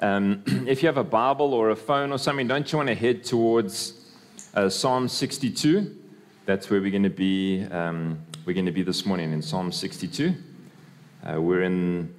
Um, 0.00 0.44
if 0.46 0.82
you 0.82 0.86
have 0.86 0.96
a 0.96 1.04
Bible 1.04 1.54
or 1.54 1.70
a 1.70 1.76
phone 1.76 2.12
or 2.12 2.18
something, 2.18 2.46
don't 2.46 2.70
you 2.70 2.78
want 2.78 2.88
to 2.88 2.94
head 2.94 3.24
towards 3.24 3.94
uh, 4.54 4.68
Psalm 4.68 5.08
62? 5.08 5.96
That's 6.46 6.70
where 6.70 6.80
we're 6.80 6.90
going 6.90 7.02
to 7.02 7.10
be. 7.10 7.64
Um, 7.64 8.20
we're 8.44 8.54
going 8.54 8.66
to 8.66 8.72
be 8.72 8.82
this 8.82 9.04
morning 9.04 9.32
in 9.32 9.42
Psalm 9.42 9.72
62. 9.72 10.34
Uh, 11.24 11.40
we're 11.40 11.62
in. 11.62 12.14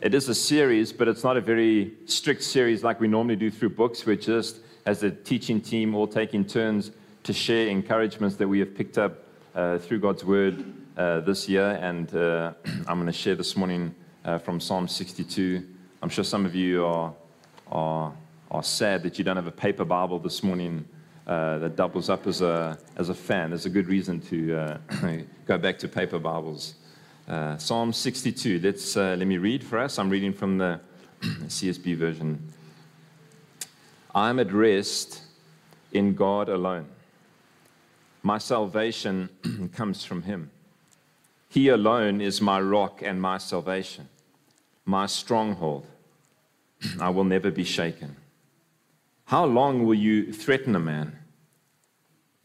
It 0.00 0.14
is 0.14 0.28
a 0.28 0.34
series, 0.34 0.92
but 0.92 1.08
it's 1.08 1.24
not 1.24 1.36
a 1.36 1.40
very 1.40 1.94
strict 2.06 2.42
series 2.42 2.82
like 2.82 3.00
we 3.00 3.08
normally 3.08 3.36
do 3.36 3.50
through 3.50 3.70
books. 3.70 4.06
We're 4.06 4.16
just, 4.16 4.60
as 4.86 5.02
a 5.02 5.10
teaching 5.10 5.60
team, 5.60 5.94
all 5.94 6.06
taking 6.06 6.44
turns 6.44 6.92
to 7.24 7.34
share 7.34 7.68
encouragements 7.68 8.36
that 8.36 8.48
we 8.48 8.60
have 8.60 8.74
picked 8.74 8.96
up 8.96 9.24
uh, 9.54 9.78
through 9.78 9.98
God's 10.00 10.24
Word 10.24 10.64
uh, 10.96 11.20
this 11.20 11.48
year. 11.48 11.78
And 11.82 12.14
uh, 12.14 12.54
I'm 12.86 12.98
going 12.98 13.06
to 13.06 13.12
share 13.12 13.34
this 13.34 13.56
morning 13.56 13.94
uh, 14.24 14.38
from 14.38 14.58
Psalm 14.58 14.88
62. 14.88 15.66
I'm 16.02 16.08
sure 16.08 16.24
some 16.24 16.46
of 16.46 16.54
you 16.54 16.86
are, 16.86 17.12
are, 17.70 18.14
are 18.50 18.62
sad 18.62 19.02
that 19.02 19.18
you 19.18 19.24
don't 19.24 19.36
have 19.36 19.46
a 19.46 19.52
paper 19.52 19.84
Bible 19.84 20.18
this 20.18 20.42
morning 20.42 20.86
uh, 21.26 21.58
that 21.58 21.76
doubles 21.76 22.08
up 22.08 22.26
as 22.26 22.40
a, 22.40 22.78
as 22.96 23.10
a 23.10 23.14
fan. 23.14 23.50
There's 23.50 23.66
a 23.66 23.70
good 23.70 23.86
reason 23.86 24.18
to 24.22 24.56
uh, 24.56 24.78
go 25.46 25.58
back 25.58 25.78
to 25.80 25.88
paper 25.88 26.18
Bibles. 26.18 26.76
Uh, 27.28 27.58
Psalm 27.58 27.92
62. 27.92 28.60
Let's, 28.60 28.96
uh, 28.96 29.14
let 29.18 29.26
me 29.26 29.36
read 29.36 29.62
for 29.62 29.78
us. 29.78 29.98
I'm 29.98 30.08
reading 30.08 30.32
from 30.32 30.56
the 30.56 30.80
CSB 31.20 31.98
version. 31.98 32.50
I'm 34.14 34.38
at 34.38 34.50
rest 34.54 35.20
in 35.92 36.14
God 36.14 36.48
alone. 36.48 36.86
My 38.22 38.38
salvation 38.38 39.28
comes 39.74 40.02
from 40.02 40.22
Him. 40.22 40.50
He 41.50 41.68
alone 41.68 42.22
is 42.22 42.40
my 42.40 42.58
rock 42.58 43.02
and 43.02 43.20
my 43.20 43.36
salvation 43.36 44.08
my 44.90 45.06
stronghold. 45.06 45.86
I 47.00 47.10
will 47.10 47.24
never 47.24 47.50
be 47.50 47.64
shaken. 47.64 48.16
How 49.24 49.44
long 49.44 49.84
will 49.84 49.94
you 49.94 50.32
threaten 50.32 50.74
a 50.74 50.80
man? 50.80 51.16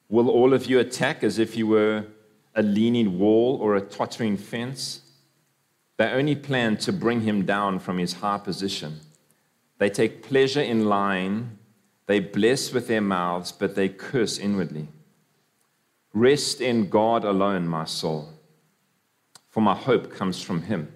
Will 0.09 0.29
all 0.29 0.53
of 0.53 0.67
you 0.67 0.79
attack 0.79 1.23
as 1.23 1.39
if 1.39 1.57
you 1.57 1.67
were 1.67 2.05
a 2.53 2.61
leaning 2.61 3.17
wall 3.17 3.57
or 3.59 3.75
a 3.75 3.81
tottering 3.81 4.37
fence? 4.37 5.01
They 5.97 6.05
only 6.05 6.35
plan 6.35 6.77
to 6.77 6.93
bring 6.93 7.21
him 7.21 7.45
down 7.45 7.79
from 7.79 7.97
his 7.97 8.13
high 8.13 8.37
position. 8.37 8.99
They 9.77 9.89
take 9.89 10.23
pleasure 10.23 10.61
in 10.61 10.85
lying. 10.85 11.57
They 12.05 12.19
bless 12.19 12.71
with 12.71 12.87
their 12.87 13.01
mouths, 13.01 13.51
but 13.51 13.75
they 13.75 13.89
curse 13.89 14.37
inwardly. 14.37 14.87
Rest 16.13 16.61
in 16.61 16.89
God 16.89 17.25
alone, 17.25 17.67
my 17.67 17.85
soul, 17.85 18.29
for 19.49 19.61
my 19.61 19.75
hope 19.75 20.13
comes 20.13 20.41
from 20.41 20.63
him. 20.63 20.91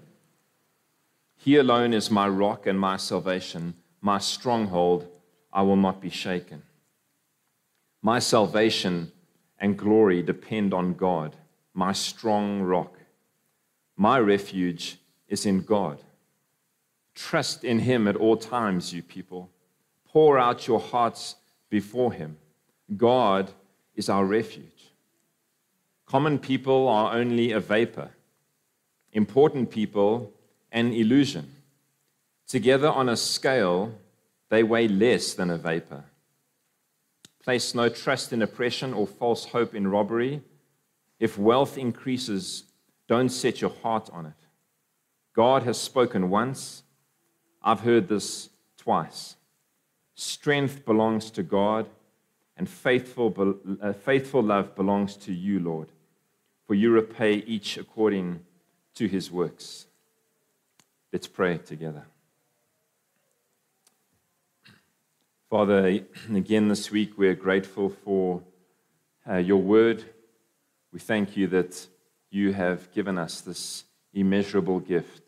He 1.42 1.56
alone 1.56 1.94
is 1.94 2.12
my 2.12 2.28
rock 2.28 2.68
and 2.68 2.78
my 2.78 2.98
salvation, 2.98 3.76
my 4.02 4.18
stronghold. 4.18 5.08
I 5.54 5.62
will 5.62 5.78
not 5.78 6.02
be 6.02 6.10
shaken. 6.10 6.64
My 8.02 8.20
salvation 8.20 9.14
and 9.58 9.78
glory 9.78 10.22
depend 10.22 10.74
on 10.74 10.96
God, 10.96 11.38
my 11.74 11.94
strong 11.94 12.62
rock. 12.62 12.98
My 13.96 14.20
refuge 14.20 14.98
is 15.30 15.46
in 15.46 15.62
God. 15.62 16.02
Trust 17.16 17.64
in 17.64 17.80
Him 17.80 18.06
at 18.10 18.18
all 18.18 18.36
times, 18.36 18.94
you 18.94 19.02
people. 19.02 19.50
Pour 20.10 20.38
out 20.38 20.68
your 20.68 20.82
hearts 20.82 21.36
before 21.70 22.12
Him. 22.12 22.38
God 22.98 23.50
is 23.96 24.10
our 24.10 24.26
refuge. 24.26 24.92
Common 26.06 26.38
people 26.38 26.90
are 26.90 27.16
only 27.16 27.54
a 27.54 27.62
vapor. 27.62 28.10
Important 29.14 29.72
people 29.72 30.34
an 30.72 30.94
illusion. 30.94 31.52
Together 32.48 32.90
on 32.90 33.10
a 33.10 33.18
scale, 33.18 33.94
they 34.50 34.64
weigh 34.64 34.88
less 34.88 35.34
than 35.34 35.50
a 35.50 35.58
vapor. 35.58 36.04
Place 37.44 37.74
no 37.74 37.90
trust 37.90 38.34
in 38.34 38.42
oppression 38.42 38.94
or 38.94 39.08
false 39.08 39.46
hope 39.46 39.74
in 39.74 39.88
robbery. 39.88 40.42
If 41.20 41.38
wealth 41.38 41.78
increases, 41.78 42.64
don't 43.08 43.30
set 43.30 43.62
your 43.62 43.74
heart 43.82 44.10
on 44.12 44.26
it. 44.26 44.34
God 45.36 45.64
has 45.64 45.80
spoken 45.80 46.30
once. 46.30 46.84
I've 47.62 47.82
heard 47.82 48.08
this 48.08 48.50
twice. 48.78 49.36
Strength 50.16 50.86
belongs 50.86 51.32
to 51.32 51.44
God, 51.44 51.88
and 52.58 52.70
faithful, 52.70 53.58
uh, 53.82 53.94
faithful 53.94 54.44
love 54.44 54.76
belongs 54.76 55.16
to 55.16 55.34
you, 55.34 55.60
Lord, 55.60 55.88
for 56.68 56.74
you 56.74 56.92
repay 56.92 57.36
each 57.36 57.78
according 57.78 58.42
to 58.96 59.08
his 59.08 59.32
works. 59.32 59.86
Let's 61.12 61.28
pray 61.28 61.58
together. 61.58 62.06
Father, 65.50 66.02
again 66.32 66.68
this 66.68 66.92
week 66.92 67.18
we're 67.18 67.34
grateful 67.34 67.90
for 67.90 68.44
uh, 69.28 69.38
your 69.38 69.58
word. 69.58 70.04
We 70.94 71.00
thank 71.00 71.36
you 71.36 71.48
that 71.48 71.88
you 72.30 72.54
have 72.54 72.92
given 72.92 73.18
us 73.18 73.42
this 73.42 73.86
immeasurable 74.14 74.80
gift 74.82 75.24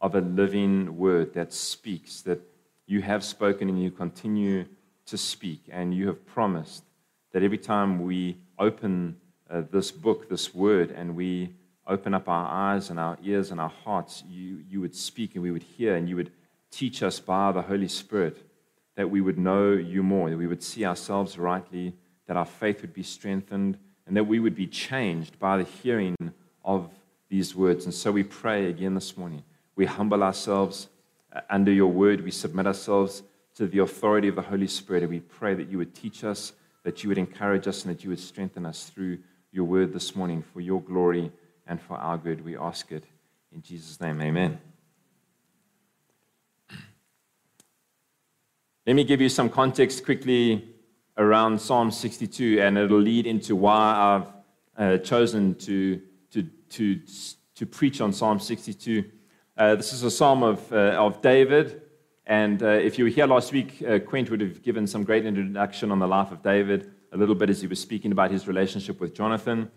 of 0.00 0.14
a 0.14 0.20
living 0.20 0.96
word 0.96 1.34
that 1.34 1.52
speaks, 1.52 2.22
that 2.22 2.40
you 2.86 3.02
have 3.02 3.24
spoken 3.24 3.68
and 3.68 3.82
you 3.82 3.90
continue 3.90 4.66
to 5.06 5.18
speak. 5.18 5.64
And 5.72 5.92
you 5.92 6.06
have 6.06 6.24
promised 6.24 6.84
that 7.32 7.42
every 7.42 7.58
time 7.58 8.04
we 8.04 8.36
open 8.60 9.16
uh, 9.50 9.62
this 9.72 9.90
book, 9.90 10.28
this 10.28 10.54
word, 10.54 10.92
and 10.92 11.16
we 11.16 11.50
open 11.86 12.14
up 12.14 12.28
our 12.28 12.46
eyes 12.46 12.90
and 12.90 12.98
our 12.98 13.16
ears 13.22 13.50
and 13.50 13.60
our 13.60 13.72
hearts, 13.84 14.24
you, 14.28 14.62
you 14.68 14.80
would 14.80 14.94
speak 14.94 15.34
and 15.34 15.42
we 15.42 15.50
would 15.50 15.62
hear, 15.62 15.96
and 15.96 16.08
you 16.08 16.16
would 16.16 16.30
teach 16.70 17.02
us 17.02 17.20
by 17.20 17.52
the 17.52 17.62
Holy 17.62 17.88
Spirit 17.88 18.42
that 18.96 19.10
we 19.10 19.20
would 19.20 19.38
know 19.38 19.72
you 19.72 20.02
more, 20.02 20.30
that 20.30 20.36
we 20.36 20.46
would 20.46 20.62
see 20.62 20.84
ourselves 20.84 21.38
rightly, 21.38 21.94
that 22.26 22.36
our 22.36 22.46
faith 22.46 22.80
would 22.80 22.94
be 22.94 23.02
strengthened, 23.02 23.78
and 24.06 24.16
that 24.16 24.24
we 24.24 24.40
would 24.40 24.54
be 24.54 24.66
changed 24.66 25.38
by 25.38 25.56
the 25.56 25.64
hearing 25.64 26.16
of 26.64 26.90
these 27.28 27.54
words. 27.54 27.84
And 27.84 27.94
so 27.94 28.10
we 28.10 28.22
pray 28.22 28.68
again 28.68 28.94
this 28.94 29.16
morning. 29.16 29.42
We 29.74 29.84
humble 29.84 30.22
ourselves 30.22 30.88
uh, 31.32 31.40
under 31.50 31.72
your 31.72 31.90
word, 31.90 32.22
we 32.22 32.30
submit 32.30 32.66
ourselves 32.66 33.22
to 33.56 33.66
the 33.66 33.78
authority 33.78 34.28
of 34.28 34.36
the 34.36 34.42
Holy 34.42 34.66
Spirit, 34.66 35.02
and 35.02 35.10
we 35.10 35.20
pray 35.20 35.54
that 35.54 35.68
you 35.68 35.78
would 35.78 35.94
teach 35.94 36.24
us, 36.24 36.52
that 36.82 37.02
you 37.02 37.08
would 37.08 37.18
encourage 37.18 37.66
us, 37.68 37.84
and 37.84 37.94
that 37.94 38.02
you 38.02 38.10
would 38.10 38.20
strengthen 38.20 38.66
us 38.66 38.90
through 38.90 39.18
your 39.52 39.64
word 39.64 39.92
this 39.92 40.14
morning 40.14 40.42
for 40.52 40.60
your 40.60 40.80
glory 40.80 41.30
and 41.66 41.80
for 41.80 41.96
our 41.96 42.18
good. 42.18 42.44
We 42.44 42.56
ask 42.56 42.92
it 42.92 43.04
in 43.52 43.62
Jesus' 43.62 44.00
name. 44.00 44.20
Amen. 44.20 44.58
Let 48.86 48.94
me 48.94 49.04
give 49.04 49.20
you 49.20 49.28
some 49.28 49.48
context 49.48 50.04
quickly 50.04 50.76
around 51.18 51.60
Psalm 51.60 51.90
62, 51.90 52.60
and 52.60 52.78
it'll 52.78 53.00
lead 53.00 53.26
into 53.26 53.56
why 53.56 54.22
I've 54.22 54.32
uh, 54.78 54.98
chosen 54.98 55.54
to, 55.56 56.00
to, 56.30 56.42
to, 56.70 57.00
to 57.56 57.66
preach 57.66 58.00
on 58.00 58.12
Psalm 58.12 58.38
62. 58.38 59.04
Uh, 59.56 59.74
this 59.74 59.92
is 59.92 60.02
a 60.02 60.10
psalm 60.10 60.42
of, 60.42 60.72
uh, 60.72 60.92
of 60.98 61.20
David, 61.20 61.82
and 62.26 62.62
uh, 62.62 62.68
if 62.68 62.98
you 62.98 63.04
were 63.04 63.10
here 63.10 63.26
last 63.26 63.52
week, 63.52 63.82
uh, 63.88 63.98
Quint 63.98 64.30
would 64.30 64.40
have 64.40 64.62
given 64.62 64.86
some 64.86 65.02
great 65.02 65.24
introduction 65.24 65.90
on 65.90 65.98
the 65.98 66.06
life 66.06 66.30
of 66.30 66.42
David, 66.42 66.92
a 67.12 67.16
little 67.16 67.34
bit 67.34 67.50
as 67.50 67.60
he 67.60 67.66
was 67.66 67.80
speaking 67.80 68.12
about 68.12 68.30
his 68.30 68.46
relationship 68.46 69.00
with 69.00 69.14
Jonathan. 69.14 69.70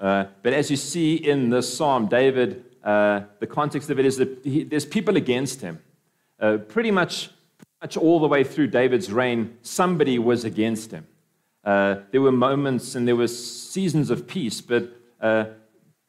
Uh, 0.00 0.24
but 0.42 0.54
as 0.54 0.70
you 0.70 0.76
see 0.76 1.14
in 1.14 1.50
this 1.50 1.72
psalm, 1.72 2.06
David, 2.06 2.64
uh, 2.82 3.20
the 3.38 3.46
context 3.46 3.90
of 3.90 3.98
it 3.98 4.06
is 4.06 4.16
that 4.16 4.38
he, 4.42 4.64
there's 4.64 4.86
people 4.86 5.16
against 5.16 5.60
him. 5.60 5.78
Uh, 6.40 6.56
pretty 6.56 6.90
much, 6.90 7.28
pretty 7.58 7.70
much 7.82 7.96
all 7.98 8.18
the 8.18 8.26
way 8.26 8.42
through 8.42 8.66
David's 8.66 9.12
reign, 9.12 9.58
somebody 9.60 10.18
was 10.18 10.44
against 10.44 10.90
him. 10.90 11.06
Uh, 11.62 11.96
there 12.10 12.22
were 12.22 12.32
moments 12.32 12.94
and 12.94 13.06
there 13.06 13.16
were 13.16 13.28
seasons 13.28 14.08
of 14.08 14.26
peace, 14.26 14.62
but 14.62 14.88
uh, 15.20 15.44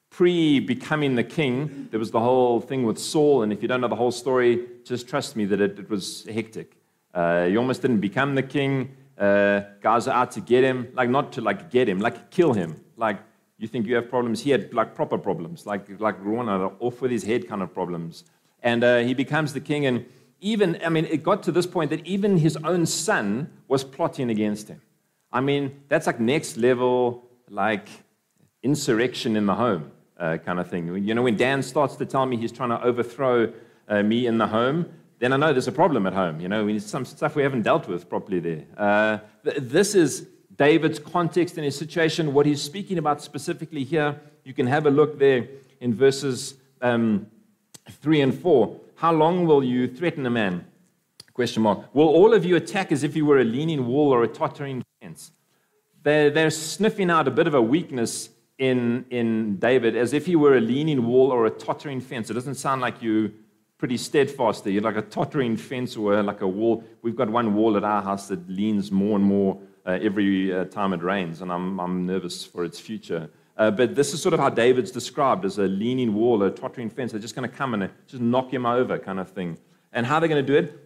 pre 0.09 0.62
becoming 0.62 1.16
the 1.16 1.23
king, 1.23 1.90
there 1.91 2.00
was 2.00 2.12
the 2.12 2.19
whole 2.22 2.62
thing 2.62 2.85
with 2.85 2.97
Saul. 2.97 3.44
And 3.44 3.52
if 3.52 3.62
you 3.62 3.68
don't 3.68 3.81
know 3.81 3.90
the 3.90 3.96
whole 3.97 4.12
story, 4.12 4.68
just 4.85 5.09
trust 5.09 5.35
me 5.35 5.44
that 5.46 5.59
it, 5.59 5.78
it 5.79 5.90
was 5.90 6.26
hectic. 6.34 6.78
he 7.14 7.58
almost 7.58 7.82
didn't 7.82 7.99
become 7.99 8.35
the 8.35 8.44
king. 8.44 8.96
guys 9.17 10.08
are 10.08 10.16
out 10.16 10.32
to 10.32 10.40
get 10.40 10.64
him, 10.64 10.87
like 10.94 11.09
not 11.09 11.34
to 11.34 11.41
like 11.41 11.70
get 11.70 11.90
him, 11.90 11.99
like 11.99 12.32
kill 12.32 12.53
him, 12.53 12.82
like 12.96 13.17
you 13.61 13.67
think 13.67 13.85
you 13.85 13.93
have 13.93 14.09
problems. 14.09 14.41
He 14.41 14.49
had 14.49 14.73
like 14.73 14.96
proper 14.96 15.19
problems, 15.19 15.67
like 15.67 15.84
like 15.99 16.17
Rona, 16.19 16.72
off 16.79 16.99
with 16.99 17.11
his 17.11 17.23
head 17.23 17.47
kind 17.47 17.61
of 17.61 17.72
problems. 17.72 18.23
And 18.63 18.84
uh, 18.84 18.97
he 18.97 19.13
becomes 19.13 19.53
the 19.53 19.59
king. 19.59 19.85
And 19.85 20.05
even, 20.40 20.79
I 20.84 20.90
mean, 20.90 21.05
it 21.05 21.22
got 21.22 21.43
to 21.43 21.52
this 21.52 21.67
point 21.67 21.91
that 21.91 22.03
even 22.05 22.37
his 22.37 22.58
own 22.63 22.87
son 22.87 23.52
was 23.67 23.84
plotting 23.84 24.31
against 24.31 24.67
him. 24.67 24.81
I 25.31 25.41
mean, 25.41 25.84
that's 25.90 26.08
like 26.08 26.19
next 26.19 26.58
level, 26.58 27.23
like 27.49 27.87
insurrection 28.63 29.35
in 29.35 29.46
the 29.46 29.55
home 29.55 29.91
uh, 30.17 30.37
kind 30.37 30.59
of 30.59 30.67
thing. 30.67 30.84
You 31.08 31.13
know, 31.13 31.22
when 31.22 31.37
Dan 31.37 31.61
starts 31.61 31.96
to 31.97 32.05
tell 32.05 32.25
me 32.25 32.37
he's 32.37 32.52
trying 32.52 32.69
to 32.69 32.81
overthrow 32.84 33.53
uh, 33.87 34.02
me 34.02 34.25
in 34.25 34.40
the 34.40 34.47
home, 34.47 34.87
then 35.19 35.34
I 35.34 35.37
know 35.37 35.53
there's 35.53 35.67
a 35.67 35.72
problem 35.84 36.08
at 36.08 36.13
home. 36.13 36.41
You 36.41 36.49
know, 36.49 36.78
some 36.79 37.05
stuff 37.05 37.35
we 37.35 37.43
haven't 37.43 37.61
dealt 37.61 37.87
with 37.87 38.09
properly 38.09 38.40
there. 38.40 38.63
Uh, 38.75 39.19
this 39.43 39.93
is 39.93 40.28
David's 40.57 40.99
context 40.99 41.55
and 41.57 41.65
his 41.65 41.77
situation, 41.77 42.33
what 42.33 42.45
he's 42.45 42.61
speaking 42.61 42.97
about 42.97 43.21
specifically 43.21 43.83
here. 43.83 44.19
You 44.43 44.53
can 44.53 44.67
have 44.67 44.85
a 44.85 44.91
look 44.91 45.19
there 45.19 45.47
in 45.79 45.93
verses 45.93 46.55
um, 46.81 47.27
3 47.89 48.21
and 48.21 48.39
4. 48.39 48.79
How 48.95 49.11
long 49.11 49.45
will 49.45 49.63
you 49.63 49.87
threaten 49.87 50.25
a 50.25 50.29
man? 50.29 50.65
Question 51.33 51.63
mark. 51.63 51.93
Will 51.95 52.07
all 52.07 52.33
of 52.33 52.45
you 52.45 52.55
attack 52.55 52.91
as 52.91 53.03
if 53.03 53.15
you 53.15 53.25
were 53.25 53.39
a 53.39 53.43
leaning 53.43 53.87
wall 53.87 54.13
or 54.13 54.23
a 54.23 54.27
tottering 54.27 54.83
fence? 55.01 55.31
They're, 56.03 56.29
they're 56.29 56.49
sniffing 56.49 57.09
out 57.09 57.27
a 57.27 57.31
bit 57.31 57.47
of 57.47 57.53
a 57.53 57.61
weakness 57.61 58.29
in, 58.57 59.05
in 59.09 59.57
David 59.57 59.95
as 59.95 60.13
if 60.13 60.25
he 60.25 60.35
were 60.35 60.57
a 60.57 60.61
leaning 60.61 61.05
wall 61.05 61.31
or 61.31 61.45
a 61.45 61.49
tottering 61.49 62.01
fence. 62.01 62.29
It 62.29 62.33
doesn't 62.33 62.55
sound 62.55 62.81
like 62.81 63.01
you 63.01 63.33
pretty 63.77 63.97
steadfast 63.97 64.63
there. 64.63 64.73
You're 64.73 64.83
like 64.83 64.97
a 64.97 65.01
tottering 65.01 65.57
fence 65.57 65.95
or 65.95 66.21
like 66.21 66.41
a 66.41 66.47
wall. 66.47 66.83
We've 67.01 67.15
got 67.15 67.29
one 67.29 67.55
wall 67.55 67.77
at 67.77 67.83
our 67.83 68.01
house 68.01 68.27
that 68.27 68.47
leans 68.47 68.91
more 68.91 69.15
and 69.15 69.25
more 69.25 69.59
every 69.89 70.53
uh, 70.53 70.66
time 70.66 70.93
it 70.93 71.01
rains, 71.01 71.41
and 71.41 71.51
I'm, 71.51 71.79
I'm 71.79 72.05
nervous 72.05 72.45
for 72.45 72.63
its 72.63 72.79
future. 72.79 73.29
Uh, 73.57 73.69
but 73.69 73.95
this 73.95 74.13
is 74.13 74.22
sort 74.22 74.33
of 74.33 74.39
how 74.39 74.49
David's 74.49 74.91
described 74.91 75.45
as 75.45 75.57
a 75.57 75.63
leaning 75.63 76.13
wall, 76.13 76.41
a 76.43 76.49
tottering 76.49 76.89
fence. 76.89 77.11
They're 77.11 77.22
just 77.22 77.35
going 77.35 77.49
to 77.49 77.55
come 77.55 77.73
and 77.73 77.89
just 78.07 78.22
knock 78.22 78.51
him 78.51 78.66
over, 78.66 78.97
kind 78.97 79.19
of 79.19 79.29
thing. 79.29 79.57
And 79.93 80.05
how 80.05 80.16
are 80.16 80.22
they 80.22 80.28
going 80.28 80.45
to 80.45 80.51
do 80.51 80.57
it? 80.57 80.79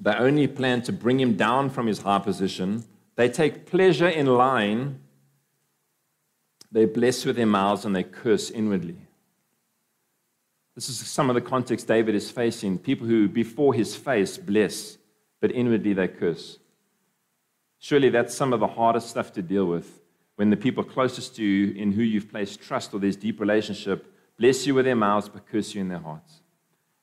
They 0.00 0.12
only 0.12 0.46
plan 0.46 0.82
to 0.82 0.92
bring 0.92 1.20
him 1.20 1.36
down 1.36 1.70
from 1.70 1.86
his 1.86 2.00
high 2.00 2.18
position. 2.18 2.84
They 3.16 3.28
take 3.28 3.66
pleasure 3.66 4.08
in 4.08 4.26
lying. 4.26 5.00
They 6.70 6.86
bless 6.86 7.24
with 7.24 7.36
their 7.36 7.46
mouths 7.46 7.84
and 7.84 7.94
they 7.94 8.02
curse 8.02 8.50
inwardly. 8.50 8.96
This 10.74 10.88
is 10.88 10.98
some 10.98 11.28
of 11.28 11.34
the 11.34 11.42
context 11.42 11.86
David 11.86 12.14
is 12.14 12.30
facing. 12.30 12.78
People 12.78 13.06
who, 13.06 13.28
before 13.28 13.74
his 13.74 13.94
face, 13.94 14.38
bless, 14.38 14.96
but 15.40 15.52
inwardly 15.52 15.92
they 15.92 16.08
curse. 16.08 16.58
Surely 17.82 18.10
that's 18.10 18.32
some 18.32 18.52
of 18.52 18.60
the 18.60 18.66
hardest 18.68 19.10
stuff 19.10 19.32
to 19.32 19.42
deal 19.42 19.64
with 19.64 19.98
when 20.36 20.50
the 20.50 20.56
people 20.56 20.84
closest 20.84 21.34
to 21.34 21.42
you, 21.42 21.74
in 21.74 21.90
who 21.90 22.02
you've 22.02 22.30
placed 22.30 22.60
trust 22.60 22.94
or 22.94 23.00
there's 23.00 23.16
deep 23.16 23.40
relationship, 23.40 24.06
bless 24.38 24.64
you 24.68 24.74
with 24.76 24.84
their 24.84 24.94
mouths, 24.94 25.28
but 25.28 25.48
curse 25.48 25.74
you 25.74 25.80
in 25.80 25.88
their 25.88 25.98
hearts. 25.98 26.42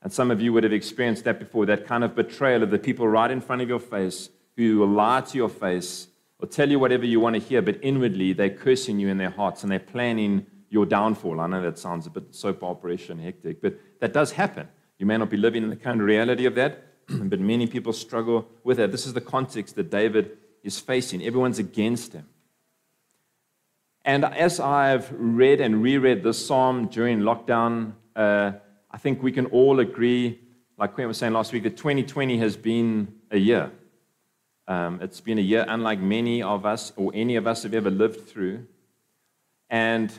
And 0.01 0.13
some 0.13 0.31
of 0.31 0.39
you 0.39 0.53
would 0.53 0.63
have 0.63 0.71
experienced 0.71 1.25
that 1.25 1.37
before 1.37 1.65
that 1.65 1.85
kind 1.85 2.05
of 2.05 2.15
betrayal 2.15 2.63
of 2.63 2.71
the 2.71 2.79
people 2.79 3.09
right 3.09 3.29
in 3.29 3.41
front 3.41 3.61
of 3.61 3.67
your 3.67 3.81
face 3.81 4.29
who 4.55 4.77
will 4.77 4.87
lie 4.87 5.19
to 5.19 5.37
your 5.37 5.49
face 5.49 6.07
or 6.39 6.47
tell 6.47 6.69
you 6.69 6.79
whatever 6.79 7.05
you 7.05 7.19
want 7.19 7.33
to 7.33 7.41
hear, 7.41 7.61
but 7.61 7.77
inwardly 7.81 8.31
they're 8.31 8.49
cursing 8.49 8.99
you 8.99 9.09
in 9.09 9.17
their 9.17 9.31
hearts 9.31 9.63
and 9.63 9.71
they're 9.73 9.79
planning 9.79 10.45
your 10.69 10.85
downfall. 10.85 11.41
I 11.41 11.47
know 11.47 11.61
that 11.61 11.77
sounds 11.77 12.07
a 12.07 12.09
bit 12.09 12.33
soap 12.33 12.63
operation 12.63 13.17
and 13.17 13.21
hectic, 13.21 13.61
but 13.61 13.77
that 13.99 14.13
does 14.13 14.31
happen. 14.31 14.69
You 14.97 15.05
may 15.05 15.17
not 15.17 15.29
be 15.29 15.35
living 15.35 15.61
in 15.61 15.71
the 15.71 15.75
kind 15.75 15.99
of 15.99 16.07
reality 16.07 16.45
of 16.45 16.55
that, 16.55 16.85
but 17.09 17.41
many 17.41 17.67
people 17.67 17.91
struggle 17.91 18.47
with 18.63 18.77
that. 18.77 18.93
This 18.93 19.05
is 19.05 19.11
the 19.11 19.19
context 19.19 19.75
that 19.75 19.89
David 19.89 20.37
is 20.63 20.79
facing. 20.79 21.23
Everyone's 21.23 21.59
against 21.59 22.13
him. 22.13 22.27
And 24.05 24.25
as 24.25 24.59
I've 24.59 25.11
read 25.11 25.61
and 25.61 25.83
reread 25.83 26.23
this 26.23 26.43
psalm 26.43 26.87
during 26.87 27.19
lockdown, 27.19 27.93
uh, 28.15 28.53
I 28.91 28.97
think 28.97 29.21
we 29.21 29.31
can 29.31 29.45
all 29.47 29.79
agree, 29.79 30.39
like 30.77 30.93
Quinn 30.93 31.07
was 31.07 31.17
saying 31.17 31.33
last 31.33 31.53
week, 31.53 31.63
that 31.63 31.77
2020 31.77 32.37
has 32.39 32.57
been 32.57 33.13
a 33.29 33.37
year. 33.37 33.71
Um, 34.67 34.99
it's 35.01 35.19
been 35.21 35.37
a 35.37 35.41
year 35.41 35.65
unlike 35.67 35.99
many 35.99 36.41
of 36.41 36.65
us 36.65 36.91
or 36.95 37.11
any 37.13 37.35
of 37.35 37.45
us 37.45 37.63
have 37.63 37.73
ever 37.73 37.89
lived 37.89 38.27
through. 38.27 38.65
And 39.69 40.11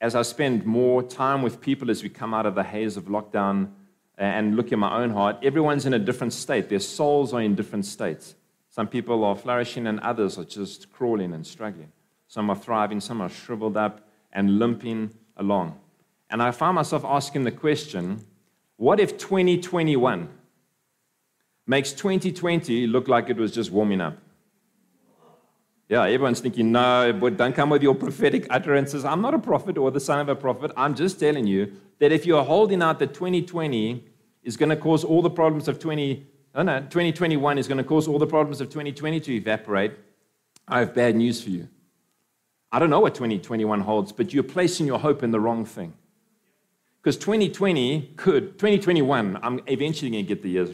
as 0.00 0.14
I 0.14 0.22
spend 0.22 0.66
more 0.66 1.02
time 1.02 1.42
with 1.42 1.60
people 1.60 1.90
as 1.90 2.02
we 2.02 2.08
come 2.08 2.34
out 2.34 2.46
of 2.46 2.54
the 2.54 2.62
haze 2.62 2.96
of 2.96 3.04
lockdown 3.04 3.70
and 4.16 4.54
look 4.54 4.70
in 4.70 4.78
my 4.78 5.02
own 5.02 5.10
heart, 5.10 5.38
everyone's 5.42 5.86
in 5.86 5.94
a 5.94 5.98
different 5.98 6.32
state. 6.32 6.68
Their 6.68 6.80
souls 6.80 7.32
are 7.32 7.40
in 7.40 7.54
different 7.54 7.86
states. 7.86 8.36
Some 8.74 8.88
people 8.88 9.22
are 9.22 9.36
flourishing 9.36 9.86
and 9.86 10.00
others 10.00 10.36
are 10.36 10.44
just 10.44 10.92
crawling 10.92 11.32
and 11.32 11.46
struggling. 11.46 11.92
Some 12.26 12.50
are 12.50 12.56
thriving, 12.56 12.98
some 12.98 13.20
are 13.20 13.28
shriveled 13.28 13.76
up 13.76 14.00
and 14.32 14.58
limping 14.58 15.14
along. 15.36 15.78
And 16.28 16.42
I 16.42 16.50
find 16.50 16.74
myself 16.74 17.04
asking 17.04 17.44
the 17.44 17.52
question 17.52 18.26
what 18.76 18.98
if 18.98 19.16
2021 19.16 20.28
makes 21.68 21.92
2020 21.92 22.88
look 22.88 23.06
like 23.06 23.30
it 23.30 23.36
was 23.36 23.52
just 23.52 23.70
warming 23.70 24.00
up? 24.00 24.18
Yeah, 25.88 26.02
everyone's 26.02 26.40
thinking, 26.40 26.72
no, 26.72 27.12
but 27.12 27.36
don't 27.36 27.54
come 27.54 27.70
with 27.70 27.84
your 27.84 27.94
prophetic 27.94 28.48
utterances. 28.50 29.04
I'm 29.04 29.22
not 29.22 29.34
a 29.34 29.38
prophet 29.38 29.78
or 29.78 29.92
the 29.92 30.00
son 30.00 30.18
of 30.18 30.28
a 30.28 30.34
prophet. 30.34 30.72
I'm 30.76 30.96
just 30.96 31.20
telling 31.20 31.46
you 31.46 31.74
that 32.00 32.10
if 32.10 32.26
you're 32.26 32.42
holding 32.42 32.82
out 32.82 32.98
that 32.98 33.14
2020 33.14 34.04
is 34.42 34.56
going 34.56 34.70
to 34.70 34.76
cause 34.76 35.04
all 35.04 35.22
the 35.22 35.30
problems 35.30 35.68
of 35.68 35.78
20, 35.78 36.26
oh 36.54 36.62
no, 36.62 36.80
2021 36.80 37.58
is 37.58 37.68
going 37.68 37.78
to 37.78 37.84
cause 37.84 38.08
all 38.08 38.18
the 38.18 38.26
problems 38.26 38.60
of 38.60 38.68
2020 38.68 39.20
to 39.20 39.34
evaporate, 39.34 39.92
I 40.68 40.80
have 40.80 40.94
bad 40.94 41.16
news 41.16 41.42
for 41.42 41.50
you. 41.50 41.68
I 42.72 42.78
don't 42.78 42.90
know 42.90 43.00
what 43.00 43.14
2021 43.14 43.80
holds, 43.80 44.12
but 44.12 44.32
you're 44.32 44.42
placing 44.42 44.86
your 44.86 44.98
hope 44.98 45.22
in 45.22 45.30
the 45.30 45.40
wrong 45.40 45.64
thing. 45.64 45.94
Because 47.02 47.16
2020 47.18 48.14
could, 48.16 48.58
2021, 48.58 49.38
I'm 49.42 49.60
eventually 49.66 50.10
going 50.10 50.24
to 50.24 50.28
get 50.28 50.42
the 50.42 50.48
years 50.48 50.70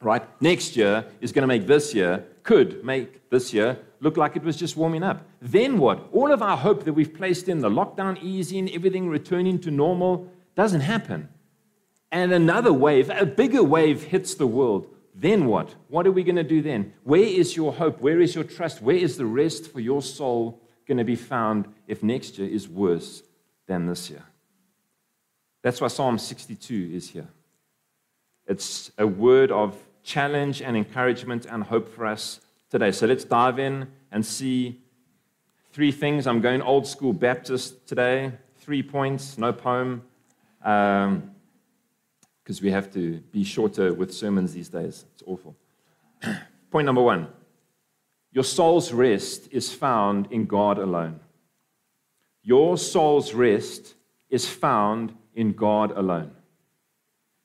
right. 0.00 0.22
Next 0.42 0.76
year 0.76 1.06
is 1.20 1.32
going 1.32 1.42
to 1.42 1.46
make 1.46 1.66
this 1.66 1.94
year, 1.94 2.24
could 2.42 2.84
make 2.84 3.30
this 3.30 3.54
year 3.54 3.78
look 4.00 4.18
like 4.18 4.36
it 4.36 4.44
was 4.44 4.56
just 4.56 4.76
warming 4.76 5.02
up. 5.02 5.26
Then 5.40 5.78
what? 5.78 6.06
All 6.12 6.30
of 6.30 6.42
our 6.42 6.56
hope 6.56 6.84
that 6.84 6.92
we've 6.92 7.14
placed 7.14 7.48
in 7.48 7.60
the 7.60 7.70
lockdown 7.70 8.22
easing, 8.22 8.72
everything 8.74 9.08
returning 9.08 9.58
to 9.60 9.70
normal, 9.70 10.30
doesn't 10.54 10.82
happen. 10.82 11.30
And 12.12 12.32
another 12.32 12.72
wave, 12.72 13.10
a 13.10 13.26
bigger 13.26 13.64
wave 13.64 14.04
hits 14.04 14.34
the 14.34 14.46
world. 14.46 14.93
Then 15.14 15.46
what? 15.46 15.74
What 15.88 16.06
are 16.06 16.12
we 16.12 16.24
going 16.24 16.36
to 16.36 16.42
do 16.42 16.60
then? 16.60 16.92
Where 17.04 17.22
is 17.22 17.56
your 17.56 17.72
hope? 17.72 18.00
Where 18.00 18.20
is 18.20 18.34
your 18.34 18.44
trust? 18.44 18.82
Where 18.82 18.96
is 18.96 19.16
the 19.16 19.26
rest 19.26 19.72
for 19.72 19.80
your 19.80 20.02
soul 20.02 20.60
going 20.86 20.98
to 20.98 21.04
be 21.04 21.16
found 21.16 21.72
if 21.86 22.02
next 22.02 22.38
year 22.38 22.48
is 22.48 22.68
worse 22.68 23.22
than 23.66 23.86
this 23.86 24.10
year? 24.10 24.24
That's 25.62 25.80
why 25.80 25.88
Psalm 25.88 26.18
62 26.18 26.90
is 26.92 27.10
here. 27.10 27.28
It's 28.46 28.90
a 28.98 29.06
word 29.06 29.50
of 29.50 29.76
challenge 30.02 30.60
and 30.60 30.76
encouragement 30.76 31.46
and 31.46 31.62
hope 31.62 31.88
for 31.88 32.06
us 32.06 32.40
today. 32.68 32.92
So 32.92 33.06
let's 33.06 33.24
dive 33.24 33.58
in 33.58 33.86
and 34.10 34.26
see 34.26 34.80
three 35.72 35.92
things. 35.92 36.26
I'm 36.26 36.40
going 36.40 36.60
old 36.60 36.86
school 36.86 37.12
Baptist 37.12 37.86
today. 37.86 38.32
Three 38.58 38.82
points, 38.82 39.38
no 39.38 39.52
poem, 39.52 40.02
um, 40.64 41.33
because 42.44 42.60
we 42.60 42.70
have 42.70 42.92
to 42.92 43.20
be 43.32 43.42
shorter 43.42 43.94
with 43.94 44.12
sermons 44.12 44.52
these 44.52 44.68
days. 44.68 45.06
It's 45.14 45.22
awful. 45.26 45.56
Point 46.70 46.84
number 46.86 47.02
one 47.02 47.28
your 48.30 48.44
soul's 48.44 48.92
rest 48.92 49.48
is 49.50 49.72
found 49.72 50.28
in 50.30 50.46
God 50.46 50.78
alone. 50.78 51.20
Your 52.42 52.76
soul's 52.76 53.32
rest 53.32 53.94
is 54.28 54.48
found 54.48 55.16
in 55.34 55.52
God 55.52 55.92
alone. 55.92 56.32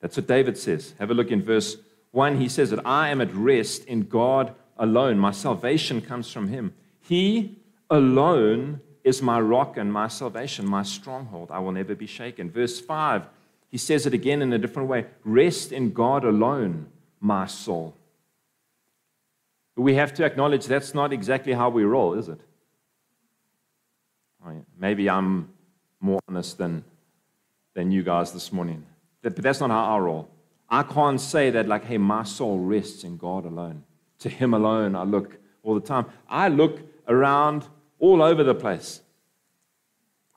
That's 0.01 0.17
what 0.17 0.27
David 0.27 0.57
says. 0.57 0.95
Have 0.99 1.11
a 1.11 1.13
look 1.13 1.29
in 1.31 1.43
verse 1.43 1.77
1. 2.11 2.37
He 2.37 2.49
says 2.49 2.71
that 2.71 2.85
I 2.85 3.09
am 3.09 3.21
at 3.21 3.33
rest 3.35 3.85
in 3.85 4.01
God 4.03 4.55
alone. 4.77 5.19
My 5.19 5.31
salvation 5.31 6.01
comes 6.01 6.31
from 6.31 6.47
Him. 6.47 6.73
He 7.01 7.59
alone 7.89 8.81
is 9.03 9.21
my 9.21 9.39
rock 9.39 9.77
and 9.77 9.93
my 9.93 10.07
salvation, 10.07 10.67
my 10.67 10.83
stronghold. 10.83 11.51
I 11.51 11.59
will 11.59 11.71
never 11.71 11.95
be 11.95 12.07
shaken. 12.07 12.49
Verse 12.49 12.79
5, 12.79 13.27
he 13.69 13.77
says 13.77 14.05
it 14.05 14.13
again 14.13 14.41
in 14.41 14.51
a 14.53 14.57
different 14.57 14.89
way 14.89 15.05
Rest 15.23 15.71
in 15.71 15.91
God 15.93 16.23
alone, 16.23 16.87
my 17.19 17.45
soul. 17.45 17.95
We 19.75 19.95
have 19.95 20.13
to 20.15 20.25
acknowledge 20.25 20.65
that's 20.65 20.93
not 20.93 21.13
exactly 21.13 21.53
how 21.53 21.69
we 21.69 21.83
roll, 21.83 22.13
is 22.13 22.27
it? 22.27 22.41
Maybe 24.77 25.09
I'm 25.09 25.49
more 25.99 26.19
honest 26.27 26.57
than 26.57 26.83
than 27.73 27.91
you 27.91 28.03
guys 28.03 28.31
this 28.31 28.51
morning. 28.51 28.85
But 29.21 29.35
that's 29.35 29.59
not 29.59 29.69
how 29.69 29.95
I 29.95 29.99
roll. 29.99 30.29
I 30.69 30.83
can't 30.83 31.19
say 31.19 31.49
that, 31.49 31.67
like, 31.67 31.85
hey, 31.85 31.97
my 31.97 32.23
soul 32.23 32.59
rests 32.59 33.03
in 33.03 33.17
God 33.17 33.45
alone. 33.45 33.83
To 34.19 34.29
Him 34.29 34.53
alone 34.53 34.95
I 34.95 35.03
look 35.03 35.37
all 35.63 35.75
the 35.75 35.85
time. 35.85 36.05
I 36.27 36.47
look 36.49 36.81
around 37.07 37.67
all 37.99 38.21
over 38.21 38.43
the 38.43 38.55
place. 38.55 39.01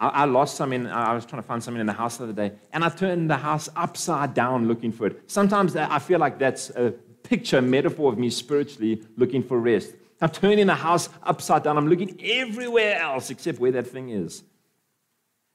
I, 0.03 0.09
I 0.09 0.25
lost 0.25 0.57
something. 0.57 0.87
I 0.89 1.15
was 1.15 1.25
trying 1.25 1.41
to 1.41 1.47
find 1.47 1.63
something 1.63 1.81
in 1.81 1.87
the 1.87 1.93
house 1.93 2.17
the 2.17 2.25
other 2.25 2.33
day, 2.33 2.53
and 2.73 2.85
I 2.85 2.89
turned 2.89 3.31
the 3.31 3.37
house 3.37 3.69
upside 3.77 4.35
down 4.35 4.67
looking 4.67 4.91
for 4.91 5.07
it. 5.07 5.31
Sometimes 5.31 5.77
I 5.77 5.99
feel 6.01 6.19
like 6.19 6.39
that's 6.39 6.71
a 6.71 6.91
picture, 7.23 7.63
metaphor 7.63 8.13
of 8.13 8.19
me 8.19 8.29
spiritually 8.29 9.03
looking 9.17 9.43
for 9.43 9.59
rest. 9.59 9.93
I'm 10.21 10.31
turning 10.31 10.67
the 10.67 10.75
house 10.75 11.09
upside 11.23 11.63
down. 11.63 11.79
I'm 11.79 11.89
looking 11.89 12.21
everywhere 12.23 13.01
else 13.01 13.31
except 13.31 13.59
where 13.59 13.73
that 13.73 13.87
thing 13.87 14.11
is. 14.11 14.43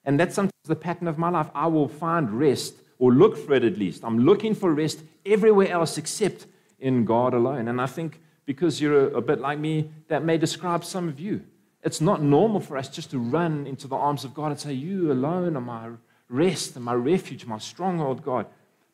And 0.04 0.20
that's 0.20 0.36
sometimes 0.36 0.54
the 0.66 0.76
pattern 0.76 1.08
of 1.08 1.18
my 1.18 1.30
life. 1.30 1.48
I 1.54 1.68
will 1.68 1.88
find 1.88 2.32
rest 2.32 2.76
or 3.00 3.12
look 3.12 3.38
for 3.38 3.54
it 3.54 3.64
at 3.64 3.78
least. 3.78 4.04
I'm 4.04 4.20
looking 4.20 4.56
for 4.56 4.74
rest 4.74 5.04
everywhere 5.26 5.70
else 5.70 5.98
except 5.98 6.48
in 6.80 7.06
God 7.06 7.34
alone. 7.34 7.68
And 7.68 7.82
I 7.82 7.86
think 7.86 8.20
because 8.46 8.82
you're 8.82 9.10
a 9.14 9.22
bit 9.22 9.40
like 9.40 9.60
me, 9.60 9.90
that 10.08 10.24
may 10.24 10.38
describe 10.38 10.84
some 10.84 11.08
of 11.10 11.20
you. 11.20 11.44
It's 11.88 12.02
not 12.02 12.22
normal 12.22 12.60
for 12.60 12.76
us 12.76 12.90
just 12.90 13.12
to 13.12 13.18
run 13.18 13.66
into 13.66 13.88
the 13.88 13.96
arms 13.96 14.26
of 14.26 14.34
God 14.34 14.52
and 14.52 14.60
say, 14.60 14.74
You 14.74 15.10
alone 15.10 15.56
are 15.56 15.62
my 15.62 15.92
rest 16.28 16.76
and 16.76 16.84
my 16.84 16.94
refuge, 16.94 17.46
my 17.46 17.60
stronghold, 17.60 18.26
God. 18.26 18.46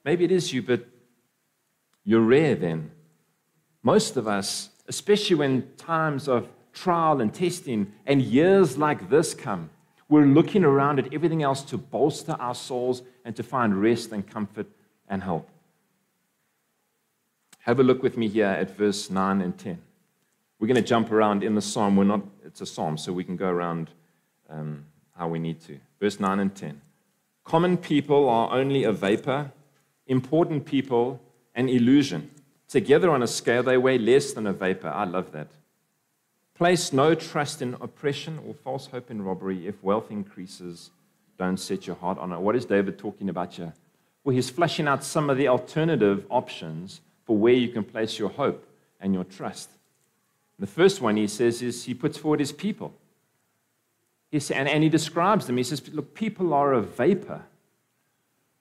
Maybe 0.05 0.23
it 0.23 0.31
is 0.31 0.53
you, 0.53 0.61
but 0.61 0.85
you're 2.03 2.21
rare 2.21 2.53
then. 2.53 2.91
Most 3.81 4.15
of 4.15 4.27
us, 4.27 4.69
especially 4.87 5.37
when 5.37 5.71
times 5.75 6.27
of 6.27 6.47
trial 6.71 7.19
and 7.19 7.33
testing 7.33 7.91
and 8.05 8.21
years 8.21 8.77
like 8.77 9.09
this 9.09 9.33
come, 9.33 9.71
we're 10.07 10.27
looking 10.27 10.63
around 10.63 10.99
at 10.99 11.11
everything 11.11 11.41
else 11.41 11.63
to 11.63 11.79
bolster 11.79 12.33
our 12.33 12.53
souls 12.53 13.01
and 13.25 13.35
to 13.35 13.41
find 13.41 13.81
rest 13.81 14.11
and 14.11 14.27
comfort 14.27 14.67
and 15.07 15.23
help. 15.23 15.49
Have 17.61 17.79
a 17.79 17.83
look 17.83 18.03
with 18.03 18.17
me 18.17 18.27
here 18.27 18.45
at 18.45 18.77
verse 18.77 19.09
9 19.09 19.41
and 19.41 19.57
10. 19.57 19.81
We're 20.63 20.67
going 20.67 20.81
to 20.81 20.81
jump 20.81 21.11
around 21.11 21.43
in 21.43 21.55
the 21.55 21.61
psalm. 21.61 21.97
We're 21.97 22.05
not, 22.05 22.21
it's 22.45 22.61
a 22.61 22.65
psalm, 22.65 22.97
so 22.97 23.11
we 23.11 23.25
can 23.25 23.35
go 23.35 23.49
around 23.49 23.89
um, 24.49 24.85
how 25.13 25.27
we 25.27 25.37
need 25.37 25.59
to. 25.63 25.77
Verse 25.99 26.21
9 26.21 26.39
and 26.39 26.55
10. 26.55 26.79
Common 27.43 27.75
people 27.75 28.29
are 28.29 28.49
only 28.55 28.85
a 28.85 28.93
vapor, 28.93 29.51
important 30.07 30.63
people, 30.63 31.19
an 31.53 31.67
illusion. 31.67 32.31
Together 32.69 33.11
on 33.11 33.21
a 33.21 33.27
scale, 33.27 33.61
they 33.61 33.77
weigh 33.77 33.97
less 33.97 34.31
than 34.31 34.47
a 34.47 34.53
vapor. 34.53 34.87
I 34.87 35.03
love 35.03 35.33
that. 35.33 35.49
Place 36.55 36.93
no 36.93 37.13
trust 37.13 37.61
in 37.61 37.73
oppression 37.81 38.39
or 38.47 38.53
false 38.53 38.85
hope 38.85 39.11
in 39.11 39.21
robbery. 39.21 39.67
If 39.67 39.83
wealth 39.83 40.11
increases, 40.11 40.91
don't 41.37 41.57
set 41.57 41.87
your 41.87 41.97
heart 41.97 42.17
on 42.19 42.31
it. 42.31 42.39
What 42.39 42.55
is 42.55 42.63
David 42.63 42.97
talking 42.97 43.27
about 43.27 43.51
here? 43.51 43.73
Well, 44.23 44.33
he's 44.33 44.49
fleshing 44.49 44.87
out 44.87 45.03
some 45.03 45.29
of 45.29 45.35
the 45.35 45.49
alternative 45.49 46.25
options 46.29 47.01
for 47.25 47.35
where 47.35 47.51
you 47.53 47.67
can 47.67 47.83
place 47.83 48.17
your 48.17 48.29
hope 48.29 48.65
and 49.01 49.13
your 49.13 49.25
trust. 49.25 49.69
The 50.59 50.67
first 50.67 51.01
one 51.01 51.17
he 51.17 51.27
says 51.27 51.61
is 51.61 51.85
he 51.85 51.93
puts 51.93 52.17
forward 52.17 52.39
his 52.39 52.51
people. 52.51 52.93
He 54.31 54.39
says, 54.39 54.57
and, 54.57 54.67
and 54.67 54.83
he 54.83 54.89
describes 54.89 55.45
them. 55.47 55.57
He 55.57 55.63
says, 55.63 55.87
Look, 55.93 56.13
people 56.13 56.53
are 56.53 56.73
a 56.73 56.81
vapor. 56.81 57.43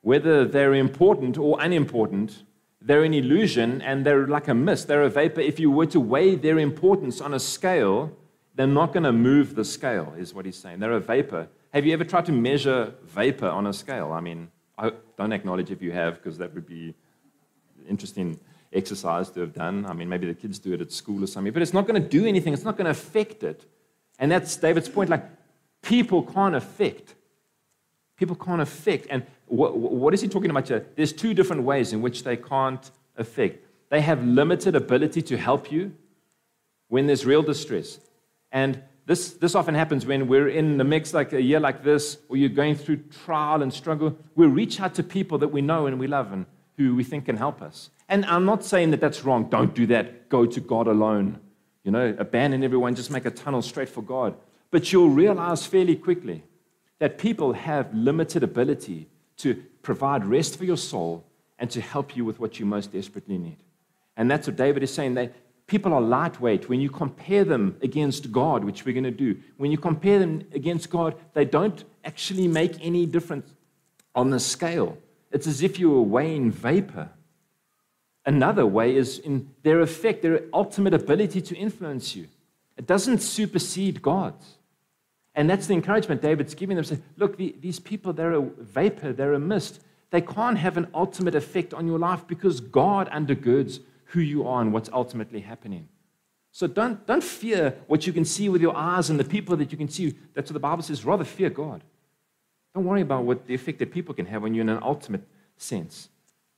Whether 0.00 0.44
they're 0.44 0.74
important 0.74 1.38
or 1.38 1.60
unimportant, 1.60 2.42
they're 2.80 3.04
an 3.04 3.14
illusion 3.14 3.80
and 3.82 4.04
they're 4.04 4.26
like 4.26 4.48
a 4.48 4.54
mist. 4.54 4.88
They're 4.88 5.02
a 5.02 5.10
vapor. 5.10 5.40
If 5.40 5.60
you 5.60 5.70
were 5.70 5.86
to 5.86 6.00
weigh 6.00 6.34
their 6.34 6.58
importance 6.58 7.20
on 7.20 7.34
a 7.34 7.38
scale, 7.38 8.10
they're 8.54 8.66
not 8.66 8.92
going 8.92 9.04
to 9.04 9.12
move 9.12 9.54
the 9.54 9.64
scale, 9.64 10.12
is 10.18 10.34
what 10.34 10.44
he's 10.44 10.56
saying. 10.56 10.80
They're 10.80 10.92
a 10.92 11.00
vapor. 11.00 11.48
Have 11.72 11.86
you 11.86 11.92
ever 11.92 12.04
tried 12.04 12.26
to 12.26 12.32
measure 12.32 12.92
vapor 13.04 13.48
on 13.48 13.66
a 13.66 13.72
scale? 13.72 14.12
I 14.12 14.20
mean, 14.20 14.50
I 14.76 14.92
don't 15.16 15.32
acknowledge 15.32 15.70
if 15.70 15.80
you 15.80 15.92
have, 15.92 16.16
because 16.16 16.36
that 16.38 16.52
would 16.54 16.66
be 16.66 16.94
interesting 17.88 18.38
exercise 18.72 19.30
to 19.30 19.40
have 19.40 19.52
done. 19.52 19.86
I 19.86 19.92
mean, 19.92 20.08
maybe 20.08 20.26
the 20.26 20.34
kids 20.34 20.58
do 20.58 20.72
it 20.72 20.80
at 20.80 20.92
school 20.92 21.22
or 21.22 21.26
something, 21.26 21.52
but 21.52 21.62
it's 21.62 21.74
not 21.74 21.86
going 21.86 22.02
to 22.02 22.08
do 22.08 22.26
anything. 22.26 22.52
It's 22.52 22.64
not 22.64 22.76
going 22.76 22.86
to 22.86 22.90
affect 22.90 23.42
it. 23.42 23.64
And 24.18 24.30
that's 24.30 24.56
David's 24.56 24.88
point. 24.88 25.10
Like, 25.10 25.24
people 25.82 26.22
can't 26.22 26.54
affect. 26.54 27.14
People 28.16 28.36
can't 28.36 28.60
affect. 28.60 29.06
And 29.10 29.26
what, 29.46 29.76
what 29.76 30.14
is 30.14 30.20
he 30.20 30.28
talking 30.28 30.50
about 30.50 30.68
here? 30.68 30.86
There's 30.96 31.12
two 31.12 31.34
different 31.34 31.62
ways 31.62 31.92
in 31.92 32.02
which 32.02 32.24
they 32.24 32.36
can't 32.36 32.90
affect. 33.16 33.66
They 33.90 34.00
have 34.00 34.24
limited 34.24 34.74
ability 34.74 35.22
to 35.22 35.36
help 35.36 35.70
you 35.70 35.92
when 36.88 37.06
there's 37.06 37.26
real 37.26 37.42
distress. 37.42 37.98
And 38.50 38.82
this, 39.06 39.32
this 39.32 39.54
often 39.54 39.74
happens 39.74 40.06
when 40.06 40.28
we're 40.28 40.48
in 40.48 40.78
the 40.78 40.84
mix, 40.84 41.12
like 41.12 41.32
a 41.32 41.42
year 41.42 41.58
like 41.58 41.82
this, 41.82 42.18
or 42.28 42.36
you're 42.36 42.48
going 42.48 42.76
through 42.76 42.98
trial 43.24 43.62
and 43.62 43.72
struggle. 43.72 44.16
We 44.36 44.46
reach 44.46 44.80
out 44.80 44.94
to 44.94 45.02
people 45.02 45.38
that 45.38 45.48
we 45.48 45.60
know 45.60 45.86
and 45.86 45.98
we 45.98 46.06
love 46.06 46.32
and 46.32 46.46
who 46.76 46.94
we 46.94 47.04
think 47.04 47.26
can 47.26 47.36
help 47.36 47.62
us. 47.62 47.90
And 48.08 48.24
I'm 48.26 48.44
not 48.44 48.64
saying 48.64 48.90
that 48.90 49.00
that's 49.00 49.24
wrong. 49.24 49.48
Don't 49.48 49.74
do 49.74 49.86
that. 49.86 50.28
Go 50.28 50.46
to 50.46 50.60
God 50.60 50.86
alone. 50.86 51.38
You 51.84 51.90
know, 51.90 52.14
abandon 52.18 52.62
everyone, 52.62 52.94
just 52.94 53.10
make 53.10 53.24
a 53.24 53.30
tunnel 53.30 53.62
straight 53.62 53.88
for 53.88 54.02
God. 54.02 54.34
But 54.70 54.92
you'll 54.92 55.10
realize 55.10 55.66
fairly 55.66 55.96
quickly 55.96 56.42
that 56.98 57.18
people 57.18 57.52
have 57.52 57.92
limited 57.94 58.42
ability 58.42 59.08
to 59.38 59.62
provide 59.82 60.24
rest 60.24 60.56
for 60.56 60.64
your 60.64 60.76
soul 60.76 61.24
and 61.58 61.70
to 61.70 61.80
help 61.80 62.16
you 62.16 62.24
with 62.24 62.38
what 62.38 62.60
you 62.60 62.66
most 62.66 62.92
desperately 62.92 63.38
need. 63.38 63.58
And 64.16 64.30
that's 64.30 64.46
what 64.46 64.56
David 64.56 64.82
is 64.82 64.92
saying. 64.92 65.14
That 65.14 65.34
people 65.66 65.92
are 65.92 66.00
lightweight. 66.00 66.68
When 66.68 66.80
you 66.80 66.90
compare 66.90 67.44
them 67.44 67.76
against 67.82 68.30
God, 68.30 68.64
which 68.64 68.84
we're 68.84 68.92
going 68.92 69.04
to 69.04 69.10
do, 69.10 69.38
when 69.56 69.70
you 69.70 69.78
compare 69.78 70.18
them 70.18 70.42
against 70.52 70.90
God, 70.90 71.16
they 71.34 71.44
don't 71.44 71.82
actually 72.04 72.46
make 72.46 72.76
any 72.84 73.06
difference 73.06 73.50
on 74.14 74.30
the 74.30 74.40
scale. 74.40 74.98
It's 75.32 75.46
as 75.46 75.62
if 75.62 75.78
you 75.78 75.90
were 75.90 76.02
weighing 76.02 76.50
vapor. 76.50 77.10
Another 78.24 78.66
way 78.66 78.94
is 78.94 79.18
in 79.18 79.50
their 79.62 79.80
effect, 79.80 80.22
their 80.22 80.42
ultimate 80.52 80.94
ability 80.94 81.40
to 81.40 81.56
influence 81.56 82.14
you. 82.14 82.28
It 82.76 82.86
doesn't 82.86 83.18
supersede 83.18 84.00
God's. 84.00 84.58
And 85.34 85.48
that's 85.48 85.66
the 85.66 85.74
encouragement 85.74 86.20
David's 86.20 86.54
giving 86.54 86.76
them. 86.76 86.84
Say, 86.84 86.98
look, 87.16 87.36
the, 87.36 87.54
these 87.60 87.80
people, 87.80 88.12
they're 88.12 88.34
a 88.34 88.42
vapor, 88.42 89.12
they're 89.12 89.32
a 89.32 89.40
mist. 89.40 89.80
They 90.10 90.20
can't 90.20 90.58
have 90.58 90.76
an 90.76 90.88
ultimate 90.94 91.34
effect 91.34 91.72
on 91.72 91.86
your 91.86 91.98
life 91.98 92.26
because 92.26 92.60
God 92.60 93.10
undergirds 93.10 93.80
who 94.06 94.20
you 94.20 94.46
are 94.46 94.60
and 94.60 94.72
what's 94.72 94.90
ultimately 94.92 95.40
happening. 95.40 95.88
So 96.50 96.66
don't, 96.66 97.04
don't 97.06 97.24
fear 97.24 97.78
what 97.86 98.06
you 98.06 98.12
can 98.12 98.26
see 98.26 98.50
with 98.50 98.60
your 98.60 98.76
eyes 98.76 99.08
and 99.08 99.18
the 99.18 99.24
people 99.24 99.56
that 99.56 99.72
you 99.72 99.78
can 99.78 99.88
see. 99.88 100.14
That's 100.34 100.50
what 100.50 100.54
the 100.54 100.60
Bible 100.60 100.82
says. 100.82 101.02
Rather 101.02 101.24
fear 101.24 101.48
God. 101.48 101.82
Don't 102.74 102.84
worry 102.84 103.02
about 103.02 103.24
what 103.24 103.46
the 103.46 103.54
effect 103.54 103.78
that 103.80 103.92
people 103.92 104.14
can 104.14 104.26
have 104.26 104.44
on 104.44 104.54
you 104.54 104.60
in 104.60 104.68
an 104.68 104.78
ultimate 104.82 105.26
sense. 105.56 106.08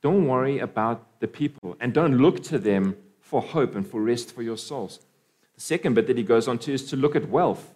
Don't 0.01 0.27
worry 0.27 0.59
about 0.59 1.19
the 1.19 1.27
people 1.27 1.75
and 1.79 1.93
don't 1.93 2.17
look 2.17 2.43
to 2.43 2.59
them 2.59 2.95
for 3.19 3.41
hope 3.41 3.75
and 3.75 3.85
for 3.85 4.01
rest 4.01 4.33
for 4.33 4.43
your 4.43 4.57
souls. 4.57 4.99
The 5.55 5.61
second 5.61 5.95
bit 5.95 6.07
that 6.07 6.17
he 6.17 6.23
goes 6.23 6.47
on 6.47 6.59
to 6.59 6.73
is 6.73 6.87
to 6.89 6.95
look 6.95 7.15
at 7.15 7.29
wealth. 7.29 7.73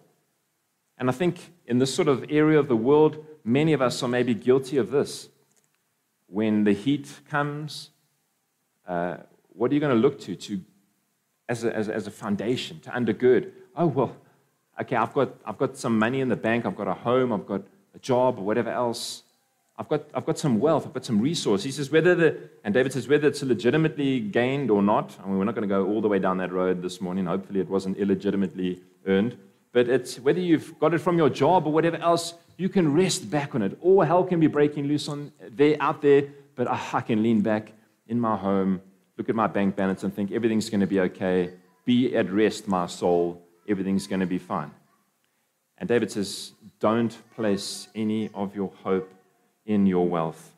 And 0.96 1.08
I 1.08 1.12
think 1.12 1.52
in 1.66 1.78
this 1.78 1.94
sort 1.94 2.08
of 2.08 2.24
area 2.30 2.58
of 2.58 2.68
the 2.68 2.76
world, 2.76 3.24
many 3.42 3.72
of 3.72 3.82
us 3.82 4.02
are 4.02 4.08
maybe 4.08 4.34
guilty 4.34 4.76
of 4.76 4.90
this. 4.90 5.28
When 6.26 6.64
the 6.64 6.72
heat 6.72 7.10
comes, 7.28 7.90
uh, 8.86 9.16
what 9.48 9.70
are 9.70 9.74
you 9.74 9.80
going 9.80 9.94
to 9.94 10.00
look 10.00 10.20
to, 10.20 10.36
to 10.36 10.60
as, 11.48 11.64
a, 11.64 11.74
as, 11.74 11.88
as 11.88 12.06
a 12.06 12.10
foundation, 12.10 12.80
to 12.80 12.90
undergird? 12.90 13.50
Oh, 13.74 13.86
well, 13.86 14.16
okay, 14.80 14.96
I've 14.96 15.12
got, 15.12 15.34
I've 15.44 15.58
got 15.58 15.76
some 15.76 15.98
money 15.98 16.20
in 16.20 16.28
the 16.28 16.36
bank, 16.36 16.66
I've 16.66 16.76
got 16.76 16.86
a 16.86 16.94
home, 16.94 17.32
I've 17.32 17.46
got 17.46 17.62
a 17.94 17.98
job, 17.98 18.38
or 18.38 18.44
whatever 18.44 18.70
else. 18.70 19.22
I've 19.78 19.88
got, 19.88 20.04
I've 20.12 20.26
got 20.26 20.38
some 20.38 20.60
wealth, 20.60 20.86
I've 20.86 20.92
got 20.92 21.06
some 21.06 21.20
resource. 21.20 21.62
He 21.62 21.70
says, 21.70 21.90
whether 21.90 22.14
the, 22.14 22.50
and 22.64 22.74
David 22.74 22.92
says, 22.92 23.08
whether 23.08 23.28
it's 23.28 23.42
legitimately 23.42 24.20
gained 24.20 24.70
or 24.70 24.82
not. 24.82 25.16
I 25.22 25.26
mean, 25.26 25.38
we're 25.38 25.44
not 25.44 25.54
going 25.54 25.66
to 25.66 25.74
go 25.74 25.86
all 25.86 26.02
the 26.02 26.08
way 26.08 26.18
down 26.18 26.36
that 26.36 26.52
road 26.52 26.82
this 26.82 27.00
morning. 27.00 27.24
Hopefully, 27.24 27.60
it 27.60 27.68
wasn't 27.68 27.96
illegitimately 27.96 28.82
earned. 29.06 29.38
But 29.72 29.88
it's 29.88 30.18
whether 30.18 30.40
you've 30.40 30.78
got 30.78 30.92
it 30.92 30.98
from 30.98 31.16
your 31.16 31.30
job 31.30 31.66
or 31.66 31.72
whatever 31.72 31.96
else, 31.96 32.34
you 32.56 32.68
can 32.68 32.92
rest 32.92 33.30
back 33.30 33.54
on 33.54 33.62
it. 33.62 33.78
All 33.80 34.02
hell 34.02 34.24
can 34.24 34.38
be 34.38 34.48
breaking 34.48 34.84
loose 34.84 35.08
on 35.08 35.32
there, 35.40 35.76
out 35.80 36.02
there, 36.02 36.24
but 36.56 36.66
ah, 36.68 36.90
I 36.96 37.00
can 37.00 37.22
lean 37.22 37.40
back 37.40 37.72
in 38.08 38.20
my 38.20 38.36
home, 38.36 38.82
look 39.16 39.30
at 39.30 39.34
my 39.34 39.46
bank 39.46 39.76
balance, 39.76 40.02
and 40.02 40.14
think 40.14 40.32
everything's 40.32 40.68
going 40.68 40.80
to 40.80 40.86
be 40.86 41.00
okay. 41.00 41.52
Be 41.86 42.14
at 42.14 42.30
rest, 42.30 42.68
my 42.68 42.86
soul. 42.86 43.42
Everything's 43.66 44.06
going 44.06 44.20
to 44.20 44.26
be 44.26 44.38
fine. 44.38 44.72
And 45.80 45.88
David 45.88 46.12
says, 46.12 46.52
Don't 46.78 47.16
place 47.34 47.88
any 47.94 48.30
of 48.34 48.54
your 48.54 48.70
hope 48.84 49.12
in 49.64 49.86
your 49.86 50.06
wealth. 50.06 50.52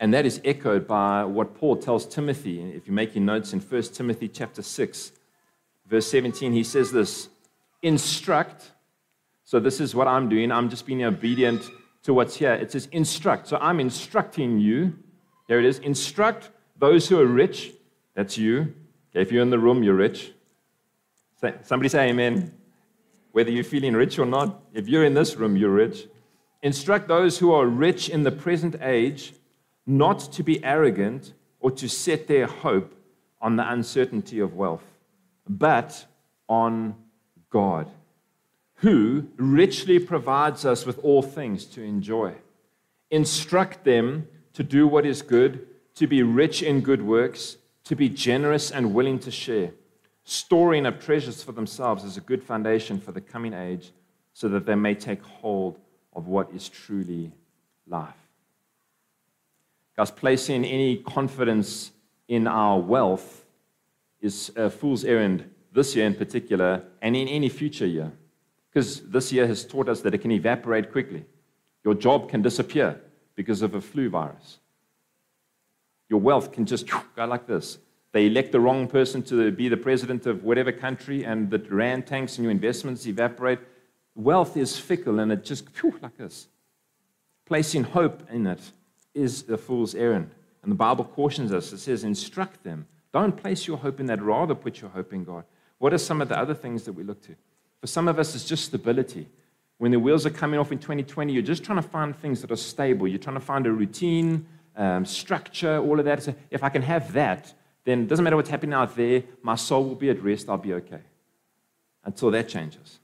And 0.00 0.12
that 0.12 0.26
is 0.26 0.40
echoed 0.44 0.88
by 0.88 1.24
what 1.24 1.54
Paul 1.54 1.76
tells 1.76 2.04
Timothy. 2.04 2.60
If 2.60 2.88
you're 2.88 2.94
making 2.94 3.24
notes 3.24 3.52
in 3.52 3.60
1 3.60 3.82
Timothy 3.94 4.26
chapter 4.26 4.60
6, 4.60 5.12
verse 5.86 6.10
17, 6.10 6.52
he 6.52 6.64
says 6.64 6.90
this 6.90 7.28
instruct. 7.82 8.72
So, 9.44 9.60
this 9.60 9.80
is 9.80 9.94
what 9.94 10.08
I'm 10.08 10.28
doing. 10.28 10.50
I'm 10.50 10.68
just 10.68 10.86
being 10.86 11.04
obedient 11.04 11.62
to 12.02 12.12
what's 12.12 12.34
here. 12.34 12.52
It 12.52 12.72
says 12.72 12.88
instruct. 12.90 13.46
So, 13.46 13.58
I'm 13.58 13.78
instructing 13.78 14.58
you. 14.58 14.98
There 15.46 15.60
it 15.60 15.64
is. 15.64 15.78
Instruct 15.78 16.50
those 16.78 17.08
who 17.08 17.20
are 17.20 17.26
rich. 17.26 17.72
That's 18.14 18.36
you. 18.36 18.74
if 19.14 19.30
you're 19.30 19.42
in 19.42 19.50
the 19.50 19.58
room, 19.58 19.84
you're 19.84 19.94
rich. 19.94 20.32
Somebody 21.62 21.88
say 21.88 22.10
amen. 22.10 22.52
Whether 23.32 23.50
you're 23.50 23.64
feeling 23.64 23.94
rich 23.94 24.18
or 24.18 24.26
not, 24.26 24.62
if 24.72 24.88
you're 24.88 25.04
in 25.04 25.14
this 25.14 25.36
room, 25.36 25.56
you're 25.56 25.70
rich. 25.70 26.06
Instruct 26.62 27.08
those 27.08 27.38
who 27.38 27.52
are 27.52 27.66
rich 27.66 28.08
in 28.08 28.22
the 28.22 28.30
present 28.30 28.76
age 28.80 29.34
not 29.86 30.20
to 30.32 30.42
be 30.42 30.62
arrogant 30.64 31.32
or 31.58 31.70
to 31.72 31.88
set 31.88 32.28
their 32.28 32.46
hope 32.46 32.94
on 33.40 33.56
the 33.56 33.68
uncertainty 33.68 34.38
of 34.38 34.54
wealth, 34.54 34.84
but 35.48 36.06
on 36.48 36.94
God, 37.50 37.90
who 38.76 39.26
richly 39.36 39.98
provides 39.98 40.64
us 40.64 40.86
with 40.86 40.98
all 41.00 41.22
things 41.22 41.64
to 41.66 41.82
enjoy. 41.82 42.34
Instruct 43.10 43.84
them 43.84 44.28
to 44.52 44.62
do 44.62 44.86
what 44.86 45.04
is 45.04 45.22
good, 45.22 45.66
to 45.94 46.06
be 46.06 46.22
rich 46.22 46.62
in 46.62 46.80
good 46.80 47.02
works, 47.02 47.56
to 47.84 47.96
be 47.96 48.08
generous 48.08 48.70
and 48.70 48.94
willing 48.94 49.18
to 49.18 49.30
share, 49.30 49.72
storing 50.24 50.86
up 50.86 51.00
treasures 51.00 51.42
for 51.42 51.52
themselves 51.52 52.04
as 52.04 52.16
a 52.16 52.20
good 52.20 52.42
foundation 52.42 53.00
for 53.00 53.12
the 53.12 53.20
coming 53.20 53.52
age, 53.52 53.92
so 54.32 54.48
that 54.48 54.66
they 54.66 54.74
may 54.74 54.94
take 54.94 55.22
hold 55.22 55.78
of 56.14 56.26
what 56.26 56.50
is 56.54 56.68
truly 56.68 57.32
life. 57.86 58.14
Guys, 59.96 60.10
placing 60.10 60.64
any 60.64 60.96
confidence 60.96 61.92
in 62.28 62.46
our 62.46 62.78
wealth 62.78 63.44
is 64.20 64.50
a 64.56 64.70
fool's 64.70 65.04
errand 65.04 65.50
this 65.72 65.96
year 65.96 66.06
in 66.06 66.14
particular, 66.14 66.82
and 67.00 67.16
in 67.16 67.28
any 67.28 67.48
future 67.48 67.86
year. 67.86 68.12
Because 68.68 69.00
this 69.00 69.32
year 69.32 69.46
has 69.46 69.64
taught 69.64 69.88
us 69.88 70.00
that 70.02 70.14
it 70.14 70.18
can 70.18 70.30
evaporate 70.30 70.92
quickly. 70.92 71.24
Your 71.84 71.94
job 71.94 72.28
can 72.28 72.42
disappear 72.42 73.00
because 73.34 73.62
of 73.62 73.74
a 73.74 73.80
flu 73.80 74.08
virus. 74.08 74.58
Your 76.08 76.20
wealth 76.20 76.52
can 76.52 76.66
just 76.66 76.86
go 76.86 77.24
like 77.24 77.46
this. 77.46 77.78
They 78.12 78.26
elect 78.26 78.52
the 78.52 78.60
wrong 78.60 78.86
person 78.88 79.22
to 79.24 79.50
be 79.50 79.68
the 79.68 79.76
president 79.76 80.26
of 80.26 80.44
whatever 80.44 80.70
country, 80.70 81.24
and 81.24 81.50
the 81.50 81.58
rand 81.58 82.06
tanks 82.06 82.36
and 82.36 82.44
your 82.44 82.50
investments 82.50 83.06
evaporate. 83.06 83.58
Wealth 84.14 84.56
is 84.56 84.78
fickle, 84.78 85.18
and 85.18 85.32
it 85.32 85.44
just 85.44 85.64
like 86.02 86.16
this. 86.18 86.48
Placing 87.46 87.84
hope 87.84 88.22
in 88.30 88.46
it 88.46 88.60
is 89.14 89.48
a 89.48 89.56
fool's 89.56 89.94
errand. 89.94 90.30
And 90.62 90.70
the 90.70 90.76
Bible 90.76 91.04
cautions 91.04 91.52
us. 91.52 91.72
It 91.72 91.78
says, 91.78 92.04
instruct 92.04 92.62
them. 92.62 92.86
Don't 93.12 93.36
place 93.36 93.66
your 93.66 93.78
hope 93.78 93.98
in 93.98 94.06
that, 94.06 94.22
rather 94.22 94.54
put 94.54 94.80
your 94.80 94.90
hope 94.90 95.12
in 95.12 95.24
God. 95.24 95.44
What 95.78 95.92
are 95.92 95.98
some 95.98 96.20
of 96.22 96.28
the 96.28 96.38
other 96.38 96.54
things 96.54 96.84
that 96.84 96.92
we 96.92 97.02
look 97.02 97.20
to? 97.22 97.34
For 97.80 97.86
some 97.86 98.08
of 98.08 98.18
us, 98.18 98.34
it's 98.34 98.44
just 98.44 98.66
stability. 98.66 99.26
When 99.78 99.90
the 99.90 99.98
wheels 99.98 100.24
are 100.24 100.30
coming 100.30 100.60
off 100.60 100.70
in 100.70 100.78
2020, 100.78 101.32
you're 101.32 101.42
just 101.42 101.64
trying 101.64 101.82
to 101.82 101.88
find 101.88 102.16
things 102.16 102.40
that 102.42 102.52
are 102.52 102.56
stable. 102.56 103.08
You're 103.08 103.18
trying 103.18 103.36
to 103.36 103.40
find 103.40 103.66
a 103.66 103.72
routine, 103.72 104.46
um, 104.76 105.04
structure, 105.04 105.78
all 105.78 105.98
of 105.98 106.04
that. 106.04 106.22
So 106.22 106.34
if 106.50 106.62
I 106.62 106.68
can 106.68 106.82
have 106.82 107.12
that, 107.14 107.52
then 107.84 108.02
it 108.02 108.08
doesn't 108.08 108.22
matter 108.22 108.36
what's 108.36 108.50
happening 108.50 108.74
out 108.74 108.94
there, 108.96 109.22
my 109.42 109.56
soul 109.56 109.84
will 109.84 109.94
be 109.94 110.10
at 110.10 110.22
rest, 110.22 110.48
I'll 110.48 110.58
be 110.58 110.74
okay. 110.74 111.00
Until 112.04 112.30
that 112.30 112.48
changes. 112.48 112.98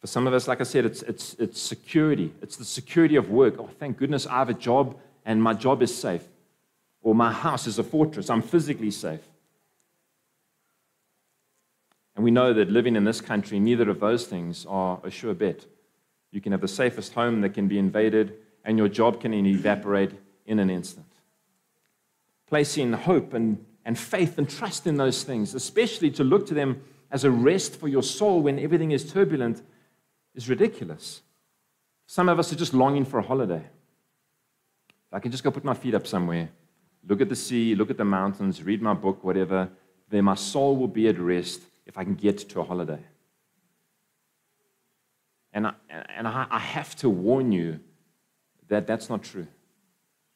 For 0.00 0.06
some 0.06 0.26
of 0.26 0.32
us, 0.32 0.48
like 0.48 0.60
I 0.60 0.64
said, 0.64 0.86
it's, 0.86 1.02
it's, 1.02 1.34
it's 1.34 1.60
security. 1.60 2.32
It's 2.40 2.56
the 2.56 2.64
security 2.64 3.16
of 3.16 3.30
work. 3.30 3.56
Oh, 3.58 3.68
thank 3.78 3.98
goodness 3.98 4.26
I 4.26 4.38
have 4.38 4.48
a 4.48 4.54
job 4.54 4.96
and 5.24 5.42
my 5.42 5.52
job 5.52 5.82
is 5.82 5.94
safe. 5.94 6.24
Or 7.02 7.14
my 7.14 7.32
house 7.32 7.66
is 7.66 7.78
a 7.78 7.84
fortress. 7.84 8.30
I'm 8.30 8.42
physically 8.42 8.90
safe. 8.90 9.20
And 12.16 12.24
we 12.24 12.30
know 12.30 12.52
that 12.52 12.70
living 12.70 12.96
in 12.96 13.04
this 13.04 13.20
country, 13.20 13.60
neither 13.60 13.88
of 13.88 14.00
those 14.00 14.26
things 14.26 14.66
are 14.68 15.00
a 15.04 15.10
sure 15.10 15.34
bet. 15.34 15.64
You 16.32 16.40
can 16.40 16.52
have 16.52 16.60
the 16.60 16.68
safest 16.68 17.14
home 17.14 17.40
that 17.40 17.54
can 17.54 17.68
be 17.68 17.78
invaded, 17.78 18.34
and 18.64 18.78
your 18.78 18.88
job 18.88 19.20
can 19.20 19.32
evaporate 19.32 20.12
in 20.46 20.58
an 20.58 20.70
instant. 20.70 21.06
Placing 22.50 22.92
hope 22.92 23.32
and, 23.32 23.64
and 23.84 23.98
faith 23.98 24.36
and 24.36 24.48
trust 24.48 24.86
in 24.86 24.96
those 24.96 25.22
things, 25.22 25.54
especially 25.54 26.10
to 26.10 26.24
look 26.24 26.46
to 26.48 26.54
them 26.54 26.82
as 27.10 27.24
a 27.24 27.30
rest 27.30 27.76
for 27.76 27.88
your 27.88 28.02
soul 28.02 28.42
when 28.42 28.58
everything 28.58 28.90
is 28.90 29.10
turbulent, 29.10 29.62
is 30.34 30.48
ridiculous. 30.48 31.22
Some 32.06 32.28
of 32.28 32.38
us 32.38 32.52
are 32.52 32.56
just 32.56 32.74
longing 32.74 33.04
for 33.04 33.18
a 33.18 33.22
holiday. 33.22 33.64
I 35.12 35.18
can 35.20 35.30
just 35.30 35.42
go 35.42 35.50
put 35.50 35.64
my 35.64 35.74
feet 35.74 35.94
up 35.94 36.06
somewhere, 36.06 36.50
look 37.08 37.20
at 37.20 37.28
the 37.28 37.36
sea, 37.36 37.74
look 37.74 37.90
at 37.90 37.96
the 37.96 38.04
mountains, 38.04 38.62
read 38.62 38.82
my 38.82 38.94
book, 38.94 39.24
whatever, 39.24 39.68
then 40.08 40.24
my 40.24 40.34
soul 40.34 40.76
will 40.76 40.88
be 40.88 41.08
at 41.08 41.18
rest 41.18 41.62
if 41.86 41.96
I 41.96 42.04
can 42.04 42.14
get 42.14 42.38
to 42.50 42.60
a 42.60 42.64
holiday. 42.64 43.00
And 45.52 45.66
I, 45.66 45.72
and 46.16 46.28
I 46.28 46.58
have 46.58 46.94
to 46.96 47.08
warn 47.08 47.50
you 47.50 47.80
that 48.68 48.86
that's 48.86 49.10
not 49.10 49.24
true. 49.24 49.48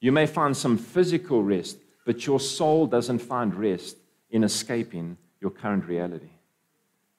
You 0.01 0.11
may 0.11 0.27
find 0.27 0.57
some 0.57 0.77
physical 0.77 1.43
rest, 1.43 1.79
but 2.05 2.27
your 2.27 2.41
soul 2.41 2.87
doesn't 2.87 3.19
find 3.19 3.55
rest 3.55 3.97
in 4.31 4.45
escaping 4.45 5.17
your 5.41 5.51
current 5.51 5.87
reality. 5.87 6.31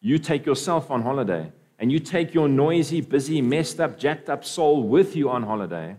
You 0.01 0.20
take 0.20 0.46
yourself 0.46 0.92
on 0.92 1.01
holiday, 1.01 1.51
and 1.80 1.92
you 1.92 2.00
take 2.00 2.34
your 2.34 2.48
noisy, 2.48 3.01
busy, 3.01 3.42
messed 3.42 3.80
up, 3.80 3.98
jacked 3.98 4.30
up 4.30 4.46
soul 4.46 4.84
with 4.84 5.15
you 5.15 5.30
on 5.30 5.44
holiday. 5.44 5.98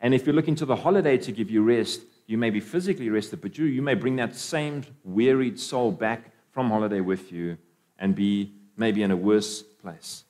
And 0.00 0.14
if 0.14 0.26
you're 0.26 0.34
looking 0.34 0.54
to 0.56 0.66
the 0.66 0.76
holiday 0.76 1.18
to 1.18 1.32
give 1.32 1.50
you 1.50 1.62
rest, 1.62 2.02
you 2.26 2.38
may 2.38 2.50
be 2.50 2.60
physically 2.60 3.10
rested, 3.10 3.40
but 3.40 3.58
you, 3.58 3.66
you 3.66 3.82
may 3.82 3.94
bring 3.94 4.16
that 4.16 4.34
same 4.34 4.84
wearied 5.04 5.58
soul 5.58 5.92
back 5.92 6.30
from 6.50 6.70
holiday 6.70 7.00
with 7.00 7.30
you 7.30 7.58
and 7.98 8.14
be 8.14 8.52
maybe 8.76 9.02
in 9.02 9.10
a 9.10 9.16
worse 9.16 9.62
place. 9.62 10.24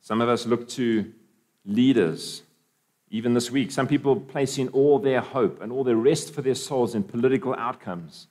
Some 0.00 0.20
of 0.20 0.28
us 0.28 0.46
look 0.46 0.68
to 0.70 1.12
leaders, 1.64 2.42
even 3.12 3.34
this 3.34 3.50
week. 3.50 3.70
Some 3.70 3.86
people 3.86 4.16
placing 4.16 4.68
all 4.68 4.98
their 4.98 5.20
hope 5.20 5.60
and 5.60 5.70
all 5.70 5.84
their 5.84 5.96
rest 5.96 6.34
for 6.34 6.40
their 6.42 6.54
souls 6.56 6.94
in 6.94 7.04
political 7.04 7.54
outcomes. 7.54 8.26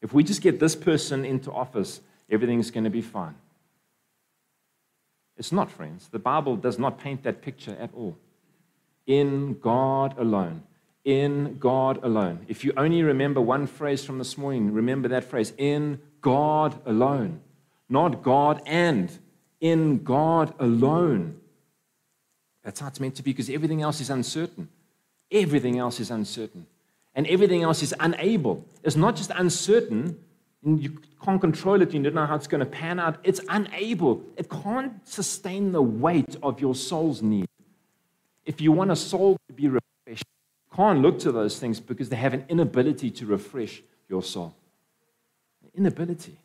If 0.00 0.12
we 0.12 0.24
just 0.24 0.40
get 0.40 0.58
this 0.58 0.74
person 0.74 1.24
into 1.24 1.52
office, 1.52 2.00
everything's 2.30 2.70
going 2.70 2.84
to 2.84 2.90
be 2.90 3.02
fine. 3.02 3.34
It's 5.36 5.52
not, 5.52 5.70
friends. 5.70 6.08
The 6.08 6.18
Bible 6.18 6.56
does 6.56 6.78
not 6.78 6.98
paint 6.98 7.22
that 7.24 7.42
picture 7.42 7.76
at 7.78 7.90
all. 7.94 8.16
In 9.06 9.58
God 9.60 10.16
alone. 10.18 10.62
In 11.04 11.58
God 11.58 12.02
alone. 12.02 12.46
If 12.48 12.64
you 12.64 12.72
only 12.78 13.02
remember 13.02 13.42
one 13.42 13.66
phrase 13.66 14.04
from 14.04 14.16
this 14.16 14.38
morning, 14.38 14.72
remember 14.72 15.08
that 15.08 15.24
phrase 15.24 15.52
in 15.58 16.00
God 16.22 16.80
alone. 16.86 17.40
Not 17.90 18.22
God 18.22 18.62
and, 18.64 19.18
in 19.60 20.02
God 20.02 20.54
alone. 20.58 21.40
That's 22.64 22.80
how 22.80 22.88
it's 22.88 22.98
meant 22.98 23.14
to 23.16 23.22
be 23.22 23.32
because 23.32 23.50
everything 23.50 23.82
else 23.82 24.00
is 24.00 24.10
uncertain. 24.10 24.68
Everything 25.30 25.78
else 25.78 26.00
is 26.00 26.10
uncertain. 26.10 26.66
And 27.14 27.26
everything 27.28 27.62
else 27.62 27.82
is 27.82 27.94
unable. 28.00 28.64
It's 28.82 28.96
not 28.96 29.14
just 29.14 29.30
uncertain, 29.30 30.18
you 30.64 30.98
can't 31.22 31.40
control 31.40 31.80
it, 31.82 31.92
you 31.92 32.02
don't 32.02 32.14
know 32.14 32.26
how 32.26 32.34
it's 32.34 32.46
going 32.46 32.60
to 32.60 32.66
pan 32.66 32.98
out. 32.98 33.18
It's 33.22 33.40
unable. 33.48 34.22
It 34.36 34.48
can't 34.48 35.06
sustain 35.06 35.72
the 35.72 35.82
weight 35.82 36.36
of 36.42 36.60
your 36.60 36.74
soul's 36.74 37.22
need. 37.22 37.48
If 38.44 38.60
you 38.60 38.72
want 38.72 38.90
a 38.90 38.96
soul 38.96 39.38
to 39.48 39.52
be 39.54 39.68
refreshed, 39.68 40.24
you 40.26 40.76
can't 40.76 41.00
look 41.00 41.18
to 41.20 41.32
those 41.32 41.58
things 41.58 41.80
because 41.80 42.08
they 42.08 42.16
have 42.16 42.34
an 42.34 42.44
inability 42.48 43.10
to 43.12 43.26
refresh 43.26 43.82
your 44.08 44.22
soul. 44.22 44.54
Inability. 45.74 46.36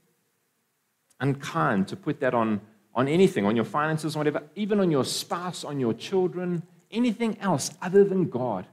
Unkind 1.20 1.88
to 1.88 1.96
put 1.96 2.20
that 2.20 2.34
on, 2.34 2.62
on 2.95 3.08
anything, 3.08 3.45
on 3.45 3.56
your 3.56 3.65
finances, 3.65 4.15
whatever, 4.15 4.43
even 4.56 4.80
on 4.80 4.91
your 4.91 5.06
spouse, 5.06 5.63
on 5.63 5.80
your 5.80 5.93
children, 5.93 6.63
anything 6.91 7.38
else 7.39 7.71
other 7.82 8.04
than 8.04 8.30
God. 8.30 8.65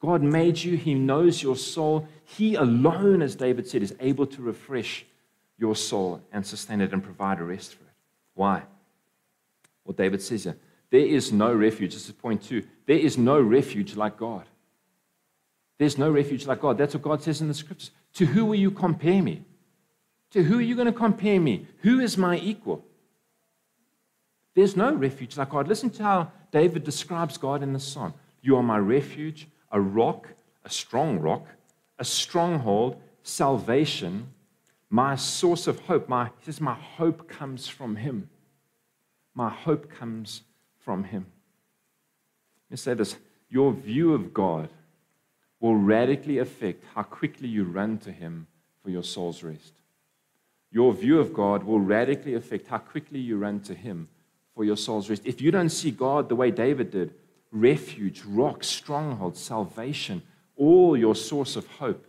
God 0.00 0.22
made 0.22 0.58
you, 0.62 0.76
He 0.76 0.94
knows 0.94 1.42
your 1.42 1.56
soul. 1.56 2.06
He 2.24 2.54
alone, 2.54 3.22
as 3.22 3.34
David 3.34 3.66
said, 3.66 3.82
is 3.82 3.94
able 3.98 4.26
to 4.26 4.42
refresh 4.42 5.04
your 5.58 5.74
soul 5.74 6.20
and 6.32 6.46
sustain 6.46 6.80
it 6.80 6.92
and 6.92 7.02
provide 7.02 7.40
a 7.40 7.44
rest 7.44 7.74
for 7.74 7.84
it. 7.84 7.94
Why? 8.34 8.62
Well, 9.84 9.94
David 9.94 10.20
says 10.20 10.44
here, 10.44 10.56
there 10.90 11.00
is 11.00 11.32
no 11.32 11.52
refuge. 11.52 11.94
This 11.94 12.06
is 12.06 12.12
point 12.12 12.42
two. 12.42 12.62
There 12.86 12.98
is 12.98 13.16
no 13.16 13.40
refuge 13.40 13.96
like 13.96 14.16
God. 14.16 14.44
There's 15.78 15.98
no 15.98 16.10
refuge 16.10 16.46
like 16.46 16.60
God. 16.60 16.78
That's 16.78 16.94
what 16.94 17.02
God 17.02 17.22
says 17.22 17.40
in 17.40 17.48
the 17.48 17.54
scriptures. 17.54 17.90
To 18.14 18.26
who 18.26 18.44
will 18.44 18.54
you 18.54 18.70
compare 18.70 19.22
me? 19.22 19.44
To 20.30 20.42
who 20.42 20.58
are 20.58 20.62
you 20.62 20.74
going 20.74 20.86
to 20.86 20.92
compare 20.92 21.40
me? 21.40 21.66
Who 21.82 22.00
is 22.00 22.16
my 22.16 22.38
equal? 22.38 22.84
There's 24.56 24.74
no 24.74 24.94
refuge 24.94 25.36
like 25.36 25.50
God. 25.50 25.68
Listen 25.68 25.90
to 25.90 26.02
how 26.02 26.32
David 26.50 26.82
describes 26.82 27.36
God 27.36 27.62
in 27.62 27.74
the 27.74 27.78
psalm. 27.78 28.14
You 28.40 28.56
are 28.56 28.62
my 28.62 28.78
refuge, 28.78 29.48
a 29.70 29.78
rock, 29.78 30.28
a 30.64 30.70
strong 30.70 31.18
rock, 31.18 31.46
a 31.98 32.04
stronghold, 32.06 32.98
salvation, 33.22 34.28
my 34.88 35.14
source 35.14 35.66
of 35.66 35.80
hope. 35.80 36.08
My, 36.08 36.30
he 36.38 36.46
says, 36.46 36.62
My 36.62 36.72
hope 36.72 37.28
comes 37.28 37.68
from 37.68 37.96
Him. 37.96 38.30
My 39.34 39.50
hope 39.50 39.90
comes 39.90 40.40
from 40.78 41.04
Him. 41.04 41.26
Let 42.70 42.70
me 42.70 42.76
say 42.78 42.94
this 42.94 43.16
your 43.50 43.74
view 43.74 44.14
of 44.14 44.32
God 44.32 44.70
will 45.60 45.76
radically 45.76 46.38
affect 46.38 46.82
how 46.94 47.02
quickly 47.02 47.46
you 47.46 47.64
run 47.64 47.98
to 47.98 48.10
Him 48.10 48.46
for 48.82 48.88
your 48.88 49.04
soul's 49.04 49.42
rest. 49.42 49.74
Your 50.72 50.94
view 50.94 51.20
of 51.20 51.34
God 51.34 51.62
will 51.62 51.80
radically 51.80 52.32
affect 52.32 52.68
how 52.68 52.78
quickly 52.78 53.20
you 53.20 53.36
run 53.36 53.60
to 53.60 53.74
Him 53.74 54.08
for 54.56 54.64
your 54.64 54.76
soul's 54.76 55.08
rest. 55.10 55.22
If 55.26 55.40
you 55.40 55.52
don't 55.52 55.68
see 55.68 55.90
God 55.92 56.28
the 56.28 56.34
way 56.34 56.50
David 56.50 56.90
did, 56.90 57.12
refuge, 57.52 58.22
rock, 58.24 58.64
stronghold, 58.64 59.36
salvation, 59.36 60.22
all 60.56 60.96
your 60.96 61.14
source 61.14 61.56
of 61.56 61.66
hope. 61.66 62.06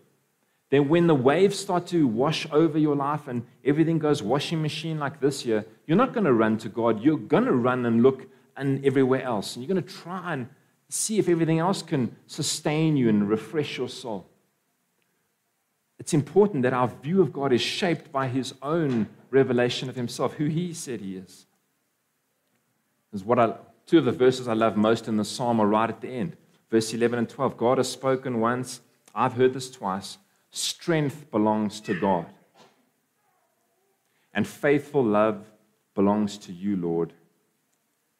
Then, 0.69 0.89
when 0.89 1.07
the 1.07 1.15
waves 1.15 1.59
start 1.59 1.87
to 1.87 2.07
wash 2.07 2.47
over 2.51 2.77
your 2.77 2.95
life 2.95 3.27
and 3.27 3.45
everything 3.63 3.99
goes 3.99 4.23
washing 4.23 4.61
machine 4.61 4.97
like 4.97 5.19
this 5.19 5.45
year, 5.45 5.65
you're 5.85 5.97
not 5.97 6.13
going 6.13 6.25
to 6.25 6.33
run 6.33 6.57
to 6.59 6.69
God. 6.69 7.03
You're 7.03 7.17
going 7.17 7.45
to 7.45 7.53
run 7.53 7.85
and 7.85 8.01
look 8.01 8.27
and 8.55 8.83
everywhere 8.85 9.21
else. 9.21 9.55
And 9.55 9.63
you're 9.63 9.73
going 9.73 9.85
to 9.85 9.93
try 9.93 10.33
and 10.33 10.47
see 10.89 11.19
if 11.19 11.29
everything 11.29 11.59
else 11.59 11.81
can 11.81 12.15
sustain 12.27 12.95
you 12.95 13.09
and 13.09 13.29
refresh 13.29 13.77
your 13.77 13.89
soul. 13.89 14.25
It's 15.99 16.13
important 16.13 16.63
that 16.63 16.73
our 16.73 16.87
view 16.87 17.21
of 17.21 17.33
God 17.33 17.51
is 17.51 17.61
shaped 17.61 18.11
by 18.11 18.27
His 18.27 18.53
own 18.61 19.07
revelation 19.31 19.89
of 19.89 19.95
Himself, 19.95 20.35
who 20.35 20.45
He 20.45 20.73
said 20.73 21.01
He 21.01 21.17
is. 21.17 21.46
Is 23.17 23.25
what 23.25 23.39
I 23.39 23.53
Two 23.87 23.99
of 23.99 24.05
the 24.05 24.11
verses 24.11 24.49
I 24.49 24.53
love 24.53 24.75
most 24.75 25.07
in 25.07 25.15
the 25.15 25.23
psalm 25.23 25.61
are 25.61 25.65
right 25.65 25.89
at 25.89 26.01
the 26.01 26.09
end. 26.09 26.35
Verse 26.69 26.93
11 26.93 27.19
and 27.19 27.29
12. 27.29 27.55
God 27.55 27.77
has 27.77 27.89
spoken 27.89 28.41
once, 28.41 28.81
I've 29.15 29.33
heard 29.33 29.53
this 29.53 29.71
twice. 29.71 30.17
Strength 30.51 31.31
belongs 31.31 31.79
to 31.81 31.97
God. 31.97 32.25
And 34.33 34.45
faithful 34.45 35.03
love 35.03 35.49
belongs 35.95 36.37
to 36.39 36.51
you, 36.51 36.75
Lord, 36.75 37.13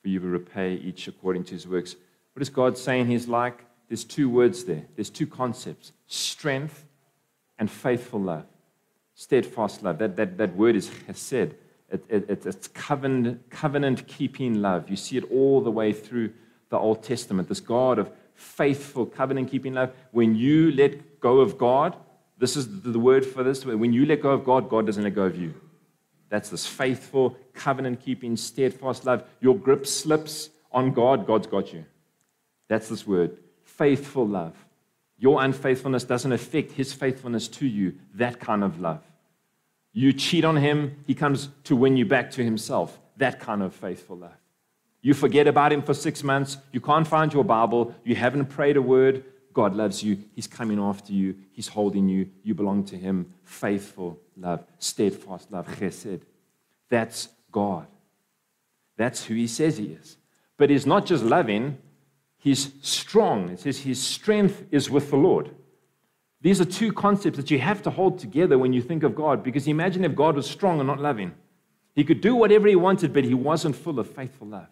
for 0.02 0.08
you 0.08 0.22
will 0.22 0.30
repay 0.30 0.76
each 0.76 1.10
according 1.10 1.44
to 1.46 1.52
his 1.52 1.68
works. 1.68 1.98
What 2.34 2.42
is 2.42 2.50
God 2.50 2.78
saying 2.78 3.08
he's 3.08 3.28
like? 3.28 3.66
There's 3.90 4.06
two 4.06 4.30
words 4.30 4.64
there, 4.64 4.86
there's 4.96 5.10
two 5.10 5.28
concepts 5.28 5.92
strength 6.08 6.86
and 7.60 7.70
faithful 7.70 8.22
love. 8.22 8.46
Steadfast 9.16 9.84
love. 9.84 9.98
That, 9.98 10.16
that, 10.16 10.38
that 10.38 10.56
word 10.56 10.78
is 10.78 10.90
said. 11.14 11.56
It, 11.90 12.04
it, 12.10 12.46
it's 12.46 12.68
covenant, 12.68 13.50
covenant 13.50 14.08
keeping 14.08 14.62
love. 14.62 14.90
You 14.90 14.96
see 14.96 15.18
it 15.18 15.32
all 15.32 15.62
the 15.62 15.72
way 15.72 15.94
through 15.94 16.34
the 16.70 16.78
Old 16.78 17.04
Testament. 17.04 17.48
This 17.48 17.62
God 17.62 17.98
of 17.98 18.12
faithful 18.36 19.06
covenant 19.06 19.50
keeping 19.50 19.74
love. 19.74 19.92
When 20.12 20.36
you 20.36 20.72
let 20.72 21.20
go 21.20 21.40
of 21.40 21.58
God, 21.58 21.96
this 22.38 22.56
is 22.56 22.82
the 22.82 23.00
word 23.00 23.26
for 23.26 23.44
this. 23.44 23.66
When 23.66 23.94
you 23.94 24.06
let 24.06 24.22
go 24.22 24.32
of 24.32 24.44
God, 24.44 24.70
God 24.70 24.86
doesn't 24.86 25.04
let 25.04 25.16
go 25.16 25.24
of 25.24 25.40
you. 25.40 25.54
That's 26.30 26.50
this 26.50 26.68
faithful, 26.68 27.38
covenant 27.54 28.02
keeping, 28.02 28.36
steadfast 28.36 29.06
love. 29.06 29.24
Your 29.40 29.56
grip 29.56 29.88
slips 29.88 30.50
on 30.72 30.92
God, 30.92 31.26
God's 31.26 31.48
got 31.48 31.74
you. 31.74 31.86
That's 32.68 32.90
this 32.90 33.08
word 33.08 33.38
faithful 33.64 34.28
love. 34.28 34.56
Your 35.20 35.44
unfaithfulness 35.44 36.04
doesn't 36.04 36.32
affect 36.32 36.72
his 36.72 36.94
faithfulness 36.94 37.48
to 37.50 37.68
you. 37.68 37.96
That 38.16 38.40
kind 38.40 38.64
of 38.64 38.80
love. 38.80 39.04
You 39.98 40.14
cheat 40.14 40.46
on 40.46 40.58
him, 40.58 41.04
he 41.08 41.16
comes 41.16 41.50
to 41.64 41.76
win 41.76 41.98
you 41.98 42.06
back 42.06 42.30
to 42.34 42.44
himself. 42.44 43.00
That 43.18 43.40
kind 43.40 43.64
of 43.64 43.74
faithful 43.74 44.18
love. 44.18 44.38
You 45.02 45.16
forget 45.16 45.48
about 45.48 45.74
him 45.74 45.82
for 45.82 45.96
six 45.96 46.24
months, 46.24 46.58
you 46.72 46.80
can't 46.80 47.08
find 47.08 47.34
your 47.34 47.44
Bible, 47.44 47.96
you 48.04 48.14
haven't 48.14 48.46
prayed 48.46 48.78
a 48.78 48.82
word. 48.82 49.24
God 49.54 49.76
loves 49.76 50.04
you, 50.04 50.20
he's 50.36 50.46
coming 50.46 50.80
after 50.80 51.14
you, 51.14 51.34
he's 51.52 51.68
holding 51.70 52.08
you, 52.08 52.30
you 52.44 52.54
belong 52.54 52.84
to 52.86 52.96
him. 52.96 53.34
Faithful 53.44 54.20
love, 54.36 54.64
steadfast 54.78 55.52
love, 55.52 55.68
chesed. 55.80 56.22
That's 56.90 57.30
God. 57.52 57.88
That's 58.98 59.24
who 59.26 59.34
he 59.34 59.48
says 59.48 59.80
he 59.80 59.86
is. 59.86 60.18
But 60.58 60.70
he's 60.70 60.86
not 60.86 61.08
just 61.08 61.24
loving, 61.24 61.80
he's 62.38 62.72
strong. 62.84 63.50
It 63.50 63.62
says 63.62 63.80
his 63.80 64.00
strength 64.00 64.64
is 64.70 64.92
with 64.92 65.10
the 65.10 65.18
Lord. 65.18 65.50
These 66.42 66.62
are 66.62 66.66
two 66.66 66.94
concepts 66.94 67.38
that 67.38 67.50
you 67.50 67.60
have 67.60 67.82
to 67.84 67.90
hold 67.90 68.20
together 68.20 68.58
when 68.58 68.74
you 68.74 68.82
think 68.82 69.04
of 69.04 69.16
God, 69.16 69.44
because 69.44 69.68
imagine 69.68 70.06
if 70.06 70.16
God 70.16 70.36
was 70.36 70.50
strong 70.50 70.80
and 70.80 70.88
not 70.88 71.00
loving. 71.00 71.34
He 71.96 72.04
could 72.04 72.22
do 72.22 72.36
whatever 72.36 72.68
he 72.68 72.76
wanted, 72.76 73.12
but 73.12 73.24
he 73.24 73.34
wasn't 73.34 73.76
full 73.76 74.00
of 74.00 74.10
faithful 74.10 74.48
love. 74.48 74.68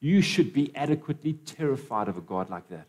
You 0.00 0.22
should 0.22 0.52
be 0.52 0.70
adequately 0.76 1.32
terrified 1.32 2.08
of 2.08 2.16
a 2.16 2.20
God 2.20 2.48
like 2.48 2.68
that, 2.68 2.86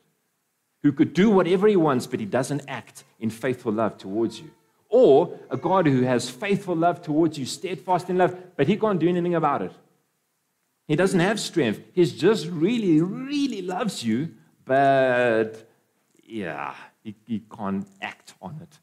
who 0.84 0.92
could 0.92 1.14
do 1.14 1.32
whatever 1.32 1.68
he 1.68 1.76
wants, 1.76 2.06
but 2.06 2.20
he 2.20 2.26
doesn't 2.26 2.62
act 2.68 3.04
in 3.20 3.30
faithful 3.32 3.72
love 3.72 3.98
towards 3.98 4.40
you. 4.40 4.52
Or 4.90 5.40
a 5.50 5.58
God 5.58 5.88
who 5.88 6.04
has 6.04 6.30
faithful 6.30 6.76
love 6.76 7.02
towards 7.02 7.40
you, 7.40 7.46
steadfast 7.46 8.10
in 8.10 8.18
love, 8.18 8.38
but 8.56 8.68
he 8.68 8.78
can't 8.78 9.00
do 9.00 9.10
anything 9.10 9.34
about 9.34 9.64
it. 9.64 9.72
He 10.88 10.96
doesn't 10.96 11.20
have 11.20 11.40
strength. 11.40 11.82
He 11.94 12.06
just 12.06 12.46
really, 12.48 13.02
really 13.02 13.64
loves 13.64 14.04
you, 14.04 14.36
but 14.64 15.68
yeah, 16.24 16.76
he, 17.06 17.16
he 17.28 17.44
can't 17.56 17.88
act 18.02 18.34
on 18.42 18.60
it. 18.62 18.80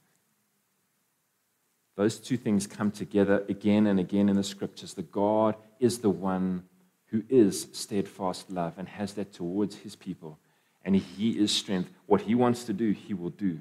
Those 1.96 2.20
two 2.20 2.36
things 2.36 2.68
come 2.68 2.92
together 2.92 3.44
again 3.48 3.88
and 3.88 3.98
again 3.98 4.28
in 4.28 4.36
the 4.36 4.44
scriptures. 4.44 4.94
The 4.94 5.02
God 5.02 5.56
is 5.80 5.98
the 5.98 6.08
one 6.08 6.62
who 7.06 7.24
is 7.28 7.66
steadfast 7.72 8.48
love 8.48 8.74
and 8.78 8.88
has 8.88 9.14
that 9.14 9.32
towards 9.32 9.76
his 9.76 9.96
people. 9.96 10.38
And 10.84 10.94
he 10.96 11.32
is 11.32 11.50
strength. 11.50 11.90
What 12.06 12.22
he 12.22 12.34
wants 12.36 12.64
to 12.64 12.72
do, 12.72 12.92
he 12.92 13.12
will 13.12 13.30
do. 13.30 13.60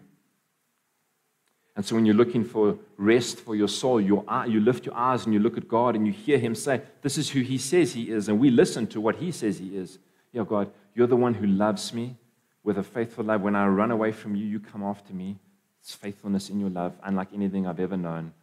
And 1.75 1.83
so 1.83 1.95
when 1.95 2.05
you're 2.05 2.15
looking 2.15 2.43
for 2.43 2.77
rest 2.97 3.39
for 3.39 3.55
your 3.55 3.67
soul, 3.67 3.99
your 3.99 4.23
eye, 4.27 4.45
you 4.45 4.59
lift 4.59 4.85
your 4.85 4.95
eyes 4.95 5.25
and 5.25 5.33
you 5.33 5.39
look 5.39 5.57
at 5.57 5.67
God 5.67 5.95
and 5.95 6.05
you 6.05 6.13
hear 6.13 6.37
Him 6.37 6.53
say, 6.53 6.81
This 7.01 7.17
is 7.17 7.29
who 7.29 7.39
He 7.39 7.57
says 7.57 7.93
He 7.93 8.11
is. 8.11 8.27
And 8.27 8.39
we 8.39 8.51
listen 8.51 8.87
to 8.87 8.99
what 8.99 9.15
He 9.15 9.31
says 9.31 9.57
He 9.57 9.77
is. 9.77 9.97
Yeah, 10.33 10.43
God, 10.43 10.69
you're 10.93 11.07
the 11.07 11.15
one 11.15 11.33
who 11.33 11.47
loves 11.47 11.93
me 11.93 12.17
with 12.63 12.77
a 12.77 12.83
faithful 12.83 13.25
love. 13.25 13.41
When 13.41 13.55
I 13.55 13.67
run 13.67 13.91
away 13.91 14.11
from 14.11 14.35
you, 14.35 14.45
you 14.45 14.59
come 14.59 14.83
after 14.83 15.13
me. 15.13 15.37
It's 15.81 15.95
faithfulness 15.95 16.49
in 16.49 16.59
your 16.59 16.69
love, 16.69 16.93
unlike 17.03 17.29
anything 17.33 17.65
I've 17.65 17.79
ever 17.79 17.97
known. 17.97 18.33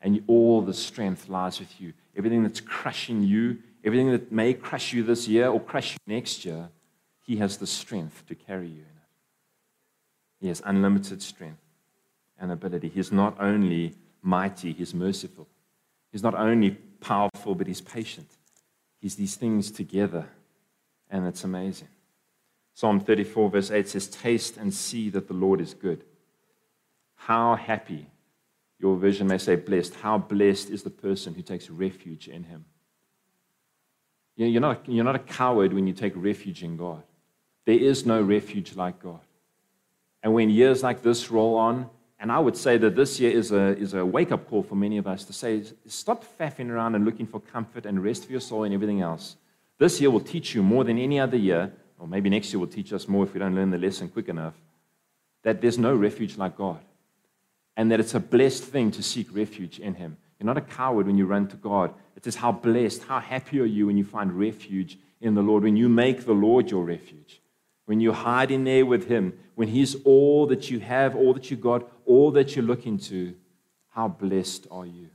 And 0.00 0.22
all 0.26 0.60
the 0.60 0.74
strength 0.74 1.28
lies 1.28 1.58
with 1.58 1.80
you. 1.80 1.92
Everything 2.16 2.42
that's 2.42 2.60
crushing 2.60 3.22
you, 3.22 3.58
everything 3.84 4.10
that 4.10 4.30
may 4.30 4.52
crush 4.52 4.92
you 4.92 5.02
this 5.02 5.26
year 5.26 5.48
or 5.48 5.60
crush 5.60 5.92
you 5.94 5.98
next 6.06 6.44
year, 6.44 6.68
He 7.24 7.36
has 7.36 7.56
the 7.56 7.66
strength 7.66 8.24
to 8.26 8.34
carry 8.34 8.66
you 8.66 8.74
in 8.74 8.80
it. 8.80 9.08
He 10.40 10.48
has 10.48 10.60
unlimited 10.64 11.22
strength 11.22 11.62
and 12.38 12.50
ability. 12.50 12.88
He's 12.88 13.12
not 13.12 13.36
only 13.40 13.94
mighty, 14.22 14.72
he's 14.72 14.92
merciful. 14.92 15.46
He's 16.10 16.22
not 16.22 16.34
only 16.34 16.72
powerful, 17.00 17.54
but 17.54 17.66
he's 17.66 17.80
patient. 17.80 18.28
He's 19.00 19.16
these 19.16 19.36
things 19.36 19.70
together, 19.70 20.26
and 21.10 21.26
it's 21.26 21.44
amazing. 21.44 21.88
Psalm 22.74 23.00
34, 23.00 23.50
verse 23.50 23.70
8 23.70 23.88
says, 23.88 24.08
Taste 24.08 24.56
and 24.56 24.72
see 24.72 25.10
that 25.10 25.28
the 25.28 25.34
Lord 25.34 25.60
is 25.60 25.74
good. 25.74 26.04
How 27.14 27.54
happy, 27.54 28.06
your 28.78 28.96
version 28.96 29.26
may 29.26 29.38
say 29.38 29.56
blessed, 29.56 29.94
how 29.96 30.18
blessed 30.18 30.70
is 30.70 30.82
the 30.82 30.90
person 30.90 31.34
who 31.34 31.42
takes 31.42 31.70
refuge 31.70 32.28
in 32.28 32.44
him. 32.44 32.64
You're 34.36 34.60
not, 34.60 34.88
you're 34.88 35.04
not 35.04 35.14
a 35.14 35.20
coward 35.20 35.72
when 35.72 35.86
you 35.86 35.92
take 35.92 36.14
refuge 36.16 36.62
in 36.62 36.76
God. 36.76 37.02
There 37.64 37.78
is 37.78 38.06
no 38.06 38.20
refuge 38.20 38.74
like 38.74 39.00
God. 39.00 39.20
And 40.22 40.32
when 40.32 40.50
years 40.50 40.82
like 40.82 41.02
this 41.02 41.30
roll 41.30 41.56
on, 41.56 41.90
and 42.18 42.30
I 42.30 42.38
would 42.38 42.56
say 42.56 42.78
that 42.78 42.94
this 42.96 43.18
year 43.18 43.32
is 43.32 43.50
a, 43.50 43.76
is 43.76 43.94
a 43.94 44.06
wake 44.06 44.30
up 44.32 44.48
call 44.48 44.62
for 44.62 44.76
many 44.76 44.96
of 44.96 45.06
us 45.06 45.24
to 45.24 45.32
say, 45.32 45.64
stop 45.86 46.24
faffing 46.38 46.70
around 46.70 46.94
and 46.94 47.04
looking 47.04 47.26
for 47.26 47.40
comfort 47.40 47.84
and 47.84 48.02
rest 48.02 48.26
for 48.26 48.32
your 48.32 48.40
soul 48.40 48.64
and 48.64 48.72
everything 48.72 49.00
else. 49.00 49.36
This 49.78 50.00
year 50.00 50.10
will 50.10 50.20
teach 50.20 50.54
you 50.54 50.62
more 50.62 50.84
than 50.84 50.98
any 50.98 51.18
other 51.18 51.36
year, 51.36 51.72
or 52.02 52.08
maybe 52.08 52.28
next 52.28 52.52
year 52.52 52.60
will 52.60 52.66
teach 52.66 52.92
us 52.92 53.06
more 53.06 53.24
if 53.24 53.32
we 53.32 53.40
don't 53.40 53.54
learn 53.54 53.70
the 53.70 53.78
lesson 53.78 54.08
quick 54.08 54.28
enough, 54.28 54.54
that 55.42 55.60
there's 55.60 55.78
no 55.78 55.94
refuge 55.94 56.36
like 56.36 56.56
God. 56.56 56.80
And 57.76 57.90
that 57.90 58.00
it's 58.00 58.14
a 58.14 58.20
blessed 58.20 58.64
thing 58.64 58.90
to 58.90 59.02
seek 59.02 59.34
refuge 59.34 59.78
in 59.78 59.94
Him. 59.94 60.16
You're 60.38 60.46
not 60.46 60.58
a 60.58 60.62
coward 60.62 61.06
when 61.06 61.16
you 61.16 61.26
run 61.26 61.46
to 61.48 61.56
God. 61.56 61.94
It 62.16 62.26
is 62.26 62.36
how 62.36 62.52
blessed, 62.52 63.04
how 63.04 63.20
happy 63.20 63.60
are 63.60 63.64
you 63.64 63.86
when 63.86 63.96
you 63.96 64.04
find 64.04 64.32
refuge 64.32 64.98
in 65.20 65.34
the 65.34 65.42
Lord, 65.42 65.62
when 65.62 65.76
you 65.76 65.88
make 65.88 66.26
the 66.26 66.32
Lord 66.32 66.70
your 66.70 66.84
refuge 66.84 67.42
when 67.86 68.00
you 68.00 68.12
hide 68.12 68.50
in 68.50 68.64
there 68.64 68.86
with 68.86 69.08
Him, 69.08 69.38
when 69.54 69.68
He's 69.68 69.96
all 70.04 70.46
that 70.46 70.70
you 70.70 70.80
have, 70.80 71.16
all 71.16 71.34
that 71.34 71.50
you 71.50 71.56
got, 71.56 71.86
all 72.06 72.30
that 72.32 72.54
you're 72.54 72.64
looking 72.64 72.98
to, 72.98 73.34
how 73.90 74.08
blessed 74.08 74.66
are 74.70 74.86
you? 74.86 75.10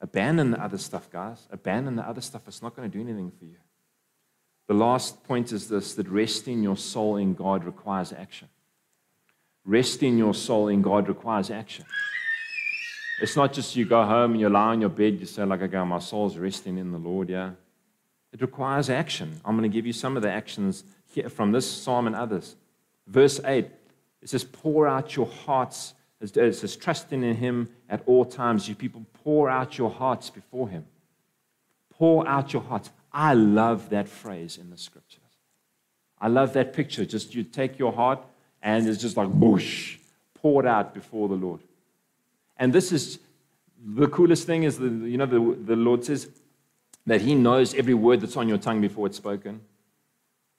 Abandon 0.00 0.52
the 0.52 0.62
other 0.62 0.78
stuff, 0.78 1.10
guys. 1.10 1.48
Abandon 1.50 1.96
the 1.96 2.06
other 2.06 2.20
stuff. 2.20 2.42
It's 2.46 2.62
not 2.62 2.76
going 2.76 2.88
to 2.88 2.96
do 2.96 3.02
anything 3.02 3.32
for 3.36 3.44
you. 3.44 3.56
The 4.68 4.74
last 4.74 5.24
point 5.24 5.50
is 5.50 5.68
this 5.68 5.94
that 5.94 6.08
resting 6.08 6.62
your 6.62 6.76
soul 6.76 7.16
in 7.16 7.34
God 7.34 7.64
requires 7.64 8.12
action. 8.12 8.48
Resting 9.64 10.16
your 10.16 10.34
soul 10.34 10.68
in 10.68 10.82
God 10.82 11.08
requires 11.08 11.50
action. 11.50 11.84
It's 13.20 13.34
not 13.34 13.52
just 13.52 13.74
you 13.74 13.84
go 13.84 14.04
home 14.04 14.32
and 14.32 14.40
you 14.40 14.48
lie 14.48 14.68
on 14.68 14.80
your 14.80 14.90
bed, 14.90 15.18
you 15.18 15.26
say, 15.26 15.44
like 15.44 15.62
I 15.62 15.66
go, 15.66 15.84
my 15.84 15.98
soul's 15.98 16.36
resting 16.36 16.78
in 16.78 16.92
the 16.92 16.98
Lord, 16.98 17.28
yeah. 17.28 17.50
It 18.32 18.40
requires 18.42 18.90
action. 18.90 19.40
I'm 19.44 19.56
going 19.56 19.68
to 19.68 19.74
give 19.74 19.86
you 19.86 19.92
some 19.92 20.16
of 20.16 20.22
the 20.22 20.30
actions 20.30 20.84
from 21.30 21.50
this 21.50 21.68
psalm 21.68 22.06
and 22.06 22.14
others. 22.14 22.54
Verse 23.06 23.40
8, 23.44 23.66
it 24.22 24.28
says, 24.28 24.44
Pour 24.44 24.86
out 24.86 25.16
your 25.16 25.26
hearts. 25.26 25.94
It 26.20 26.34
says, 26.54 26.76
Trusting 26.76 27.22
in 27.22 27.36
him 27.36 27.70
at 27.88 28.02
all 28.06 28.24
times. 28.24 28.68
You 28.68 28.74
people 28.74 29.06
pour 29.24 29.48
out 29.48 29.78
your 29.78 29.90
hearts 29.90 30.30
before 30.30 30.68
him. 30.68 30.84
Pour 31.90 32.28
out 32.28 32.52
your 32.52 32.62
hearts. 32.62 32.90
I 33.12 33.34
love 33.34 33.90
that 33.90 34.08
phrase 34.08 34.58
in 34.58 34.70
the 34.70 34.76
scriptures. 34.76 35.20
I 36.20 36.28
love 36.28 36.52
that 36.54 36.72
picture. 36.72 37.04
Just 37.04 37.34
you 37.34 37.42
take 37.44 37.78
your 37.78 37.92
heart 37.92 38.20
and 38.62 38.86
it's 38.88 39.00
just 39.00 39.16
like 39.16 39.28
whoosh, 39.28 39.96
poured 40.34 40.66
out 40.66 40.94
before 40.94 41.28
the 41.28 41.34
Lord. 41.34 41.60
And 42.56 42.72
this 42.72 42.92
is 42.92 43.18
the 43.84 44.08
coolest 44.08 44.46
thing 44.46 44.64
is 44.64 44.78
the, 44.78 44.88
you 44.88 45.16
know 45.16 45.26
the, 45.26 45.56
the 45.64 45.76
Lord 45.76 46.04
says 46.04 46.28
that 47.06 47.20
He 47.20 47.34
knows 47.34 47.74
every 47.74 47.94
word 47.94 48.20
that's 48.20 48.36
on 48.36 48.48
your 48.48 48.58
tongue 48.58 48.80
before 48.80 49.06
it's 49.06 49.16
spoken. 49.16 49.60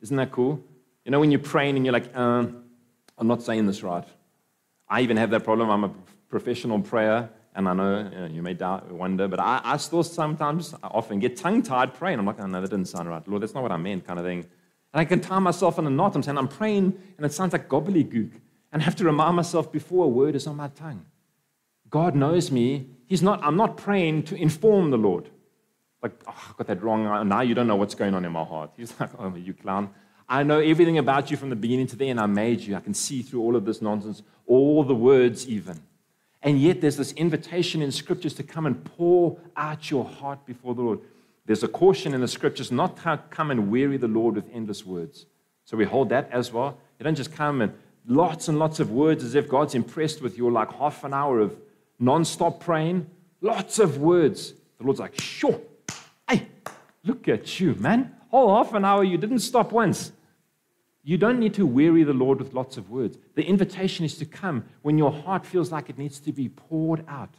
Isn't 0.02 0.18
that 0.18 0.32
cool? 0.32 0.64
You 1.04 1.12
know, 1.12 1.20
when 1.20 1.32
you're 1.32 1.40
praying 1.40 1.76
and 1.76 1.86
you're 1.86 1.94
like, 1.94 2.16
um, 2.16 2.64
I'm 3.18 3.28
not 3.28 3.44
saying 3.44 3.68
this 3.68 3.84
right. 3.84 4.06
I 4.88 5.02
even 5.02 5.18
have 5.18 5.30
that 5.32 5.44
problem. 5.44 5.70
I'm 5.70 5.84
a 5.84 5.92
professional 6.30 6.80
prayer, 6.80 7.30
and 7.60 7.69
I 7.69 7.74
know 7.74 8.00
you, 8.00 8.19
know, 8.19 8.26
you 8.26 8.41
may 8.41 8.54
doubt, 8.54 8.91
wonder, 8.91 9.28
but 9.28 9.39
I, 9.39 9.62
I 9.63 9.78
still 9.78 10.04
sometimes, 10.04 10.74
I 10.82 10.88
often 10.88 11.19
get 11.19 11.38
tongue 11.38 11.62
tied 11.62 11.93
praying. 11.93 12.17
I'm 12.17 12.26
like, 12.26 12.39
oh, 12.39 12.48
no, 12.48 12.62
that 12.62 12.69
didn't 12.69 12.88
sound 12.88 13.08
right. 13.08 13.26
Lord, 13.28 13.43
that's 13.43 13.54
not 13.54 13.63
what 13.63 13.72
I 13.72 13.78
meant, 13.78 14.08
kind 14.08 14.19
of 14.19 14.26
thing. 14.26 14.39
And 14.93 15.02
I 15.02 15.06
can 15.06 15.19
tie 15.19 15.39
myself 15.39 15.78
in 15.78 15.86
a 15.86 15.89
knot. 15.89 16.15
I'm 16.15 16.24
saying, 16.24 16.38
I'm 16.38 16.48
praying, 16.48 16.98
and 17.17 17.26
it 17.26 17.32
sounds 17.34 17.54
like 17.54 17.69
gobbledygook. 17.69 18.32
And 18.72 18.82
I 18.82 18.86
have 18.86 18.95
to 18.98 19.04
remind 19.04 19.36
myself 19.36 19.72
before 19.72 20.06
a 20.06 20.08
word 20.08 20.36
is 20.36 20.48
on 20.48 20.56
my 20.56 20.69
tongue. 20.69 21.06
God 21.89 22.15
knows 22.15 22.52
me. 22.52 22.88
He's 23.06 23.22
not, 23.22 23.43
I'm 23.43 23.56
not 23.56 23.78
praying 23.78 24.24
to 24.24 24.36
inform 24.36 24.91
the 24.91 24.98
Lord 24.98 25.30
like, 26.02 26.13
oh, 26.28 26.34
I 26.50 26.54
got 26.58 26.67
that 26.67 26.82
wrong. 26.82 27.28
Now 27.28 27.41
you 27.41 27.54
don't 27.54 27.67
know 27.67 27.76
what's 27.76 27.95
going 27.95 28.13
on 28.13 28.26
in 28.26 28.32
my 28.32 28.43
heart. 28.43 28.72
He's 28.78 28.93
like, 29.00 29.10
oh, 29.19 29.34
you 29.36 29.54
clown. 29.54 29.89
I 30.28 30.43
know 30.43 30.60
everything 30.60 30.98
about 30.98 31.32
you 31.32 31.38
from 31.38 31.50
the 31.50 31.56
beginning 31.56 31.88
to 31.88 31.95
the 31.95 32.10
end. 32.10 32.19
I 32.19 32.28
made 32.28 32.62
you. 32.62 32.76
I 32.76 32.80
can 32.80 32.93
see 32.93 33.22
through 33.22 33.41
all 33.41 33.56
of 33.56 33.65
this 33.65 33.82
nonsense, 33.82 34.22
all 34.45 34.84
the 34.84 34.95
words, 34.95 35.48
even. 35.48 35.82
And 36.41 36.60
yet, 36.60 36.82
there's 36.82 36.97
this 36.97 37.12
invitation 37.13 37.82
in 37.82 37.91
scriptures 37.91 38.34
to 38.36 38.43
come 38.43 38.65
and 38.65 38.84
pour 38.84 39.38
out 39.58 39.91
your 39.91 40.06
heart 40.06 40.45
before 40.45 40.73
the 40.73 40.82
Lord. 40.82 40.99
There's 41.45 41.63
a 41.63 41.67
caution 41.67 42.13
in 42.13 42.21
the 42.21 42.28
scriptures 42.28 42.71
not 42.71 42.97
to 42.97 43.19
come 43.30 43.52
and 43.52 43.69
weary 43.69 43.97
the 43.97 44.08
Lord 44.08 44.36
with 44.36 44.45
endless 44.54 44.86
words. 44.86 45.25
So 45.65 45.75
we 45.75 45.86
hold 45.86 46.10
that 46.10 46.30
as 46.32 46.54
well. 46.54 46.78
You 46.97 47.04
don't 47.04 47.15
just 47.15 47.34
come 47.34 47.62
and 47.62 47.73
lots 48.06 48.47
and 48.47 48.58
lots 48.58 48.80
of 48.80 48.91
words 48.91 49.23
as 49.23 49.36
if 49.36 49.49
God's 49.49 49.75
impressed 49.75 50.21
with 50.21 50.38
your 50.38 50.52
like 50.52 50.71
half 50.71 51.04
an 51.04 51.13
hour 51.13 51.39
of 51.39 51.60
non-stop 51.99 52.60
praying. 52.60 53.10
Lots 53.41 53.80
of 53.80 53.97
words. 53.97 54.54
The 54.78 54.84
Lord's 54.86 54.99
like, 54.99 55.19
sure, 55.19 55.60
Hey, 56.30 56.47
look 57.04 57.28
at 57.28 57.60
you, 57.60 57.73
man. 57.75 58.15
Whole 58.30 58.56
half 58.56 58.73
an 58.73 58.86
hour, 58.86 59.04
you 59.04 59.17
didn't 59.17 59.39
stop 59.39 59.71
once. 59.71 60.12
You 61.10 61.17
don't 61.17 61.39
need 61.39 61.56
to 61.56 61.65
weary 61.65 62.04
the 62.04 62.13
Lord 62.13 62.38
with 62.38 62.54
lots 62.54 62.78
of 62.78 62.91
words. 62.91 63.17
The 63.34 63.41
invitation 63.43 64.06
is 64.06 64.15
to 64.19 64.26
come 64.26 64.65
when 64.84 65.00
your 65.00 65.12
heart 65.12 65.43
feels 65.43 65.72
like 65.72 65.89
it 65.89 65.98
needs 65.98 66.19
to 66.19 66.32
be 66.32 66.50
poured 66.50 67.04
out. 67.08 67.34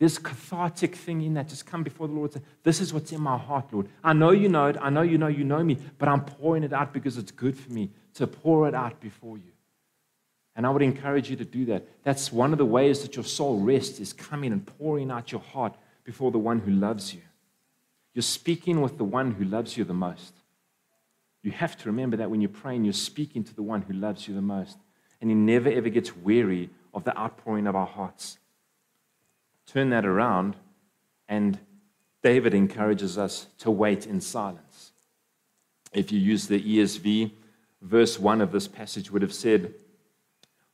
This 0.00 0.18
cathartic 0.18 0.96
thing 0.96 1.22
in 1.22 1.34
that. 1.34 1.46
Just 1.46 1.66
come 1.66 1.84
before 1.84 2.08
the 2.08 2.14
Lord 2.14 2.34
and 2.34 2.42
say, 2.42 2.48
This 2.64 2.80
is 2.80 2.92
what's 2.92 3.12
in 3.12 3.20
my 3.20 3.38
heart, 3.38 3.72
Lord. 3.72 3.88
I 4.02 4.12
know 4.12 4.32
you 4.32 4.48
know 4.48 4.66
it. 4.66 4.76
I 4.80 4.90
know 4.90 5.02
you 5.02 5.18
know 5.18 5.28
you 5.28 5.44
know 5.44 5.62
me, 5.62 5.78
but 5.98 6.08
I'm 6.08 6.24
pouring 6.24 6.64
it 6.64 6.72
out 6.72 6.92
because 6.92 7.16
it's 7.16 7.30
good 7.30 7.56
for 7.56 7.72
me 7.72 7.92
to 8.14 8.26
pour 8.26 8.66
it 8.66 8.74
out 8.74 8.98
before 8.98 9.38
you. 9.38 9.52
And 10.56 10.66
I 10.66 10.70
would 10.70 10.82
encourage 10.82 11.30
you 11.30 11.36
to 11.36 11.44
do 11.44 11.64
that. 11.66 11.86
That's 12.02 12.32
one 12.32 12.50
of 12.50 12.58
the 12.58 12.66
ways 12.66 13.02
that 13.02 13.14
your 13.14 13.24
soul 13.24 13.60
rests 13.60 14.00
is 14.00 14.12
coming 14.12 14.50
and 14.50 14.66
pouring 14.66 15.12
out 15.12 15.30
your 15.30 15.42
heart 15.42 15.76
before 16.02 16.32
the 16.32 16.38
one 16.38 16.58
who 16.58 16.72
loves 16.72 17.14
you. 17.14 17.22
You're 18.14 18.22
speaking 18.22 18.80
with 18.80 18.98
the 18.98 19.04
one 19.04 19.30
who 19.30 19.44
loves 19.44 19.76
you 19.76 19.84
the 19.84 19.94
most. 19.94 20.32
You 21.46 21.52
have 21.52 21.76
to 21.78 21.88
remember 21.88 22.16
that 22.16 22.28
when 22.28 22.40
you're 22.40 22.48
praying, 22.48 22.82
you're 22.82 22.92
speaking 22.92 23.44
to 23.44 23.54
the 23.54 23.62
one 23.62 23.82
who 23.82 23.92
loves 23.92 24.26
you 24.26 24.34
the 24.34 24.42
most. 24.42 24.78
And 25.20 25.30
he 25.30 25.36
never 25.36 25.70
ever 25.70 25.88
gets 25.88 26.16
weary 26.16 26.70
of 26.92 27.04
the 27.04 27.16
outpouring 27.16 27.68
of 27.68 27.76
our 27.76 27.86
hearts. 27.86 28.38
Turn 29.64 29.90
that 29.90 30.04
around, 30.04 30.56
and 31.28 31.60
David 32.20 32.52
encourages 32.52 33.16
us 33.16 33.46
to 33.58 33.70
wait 33.70 34.08
in 34.08 34.20
silence. 34.20 34.90
If 35.92 36.10
you 36.10 36.18
use 36.18 36.48
the 36.48 36.60
ESV, 36.60 37.30
verse 37.80 38.18
1 38.18 38.40
of 38.40 38.50
this 38.50 38.66
passage 38.66 39.12
would 39.12 39.22
have 39.22 39.32
said, 39.32 39.72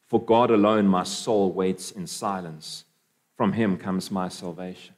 For 0.09 0.23
God 0.25 0.51
alone 0.51 0.87
my 0.87 1.03
soul 1.03 1.53
waits 1.53 1.91
in 1.91 2.07
silence. 2.07 2.87
From 3.37 3.53
him 3.53 3.77
comes 3.77 4.11
my 4.11 4.31
salvation. 4.31 4.95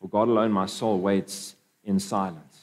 For 0.00 0.08
God 0.08 0.26
alone 0.26 0.50
my 0.50 0.66
soul 0.66 0.98
waits 0.98 1.54
in 1.84 2.00
silence. 2.00 2.55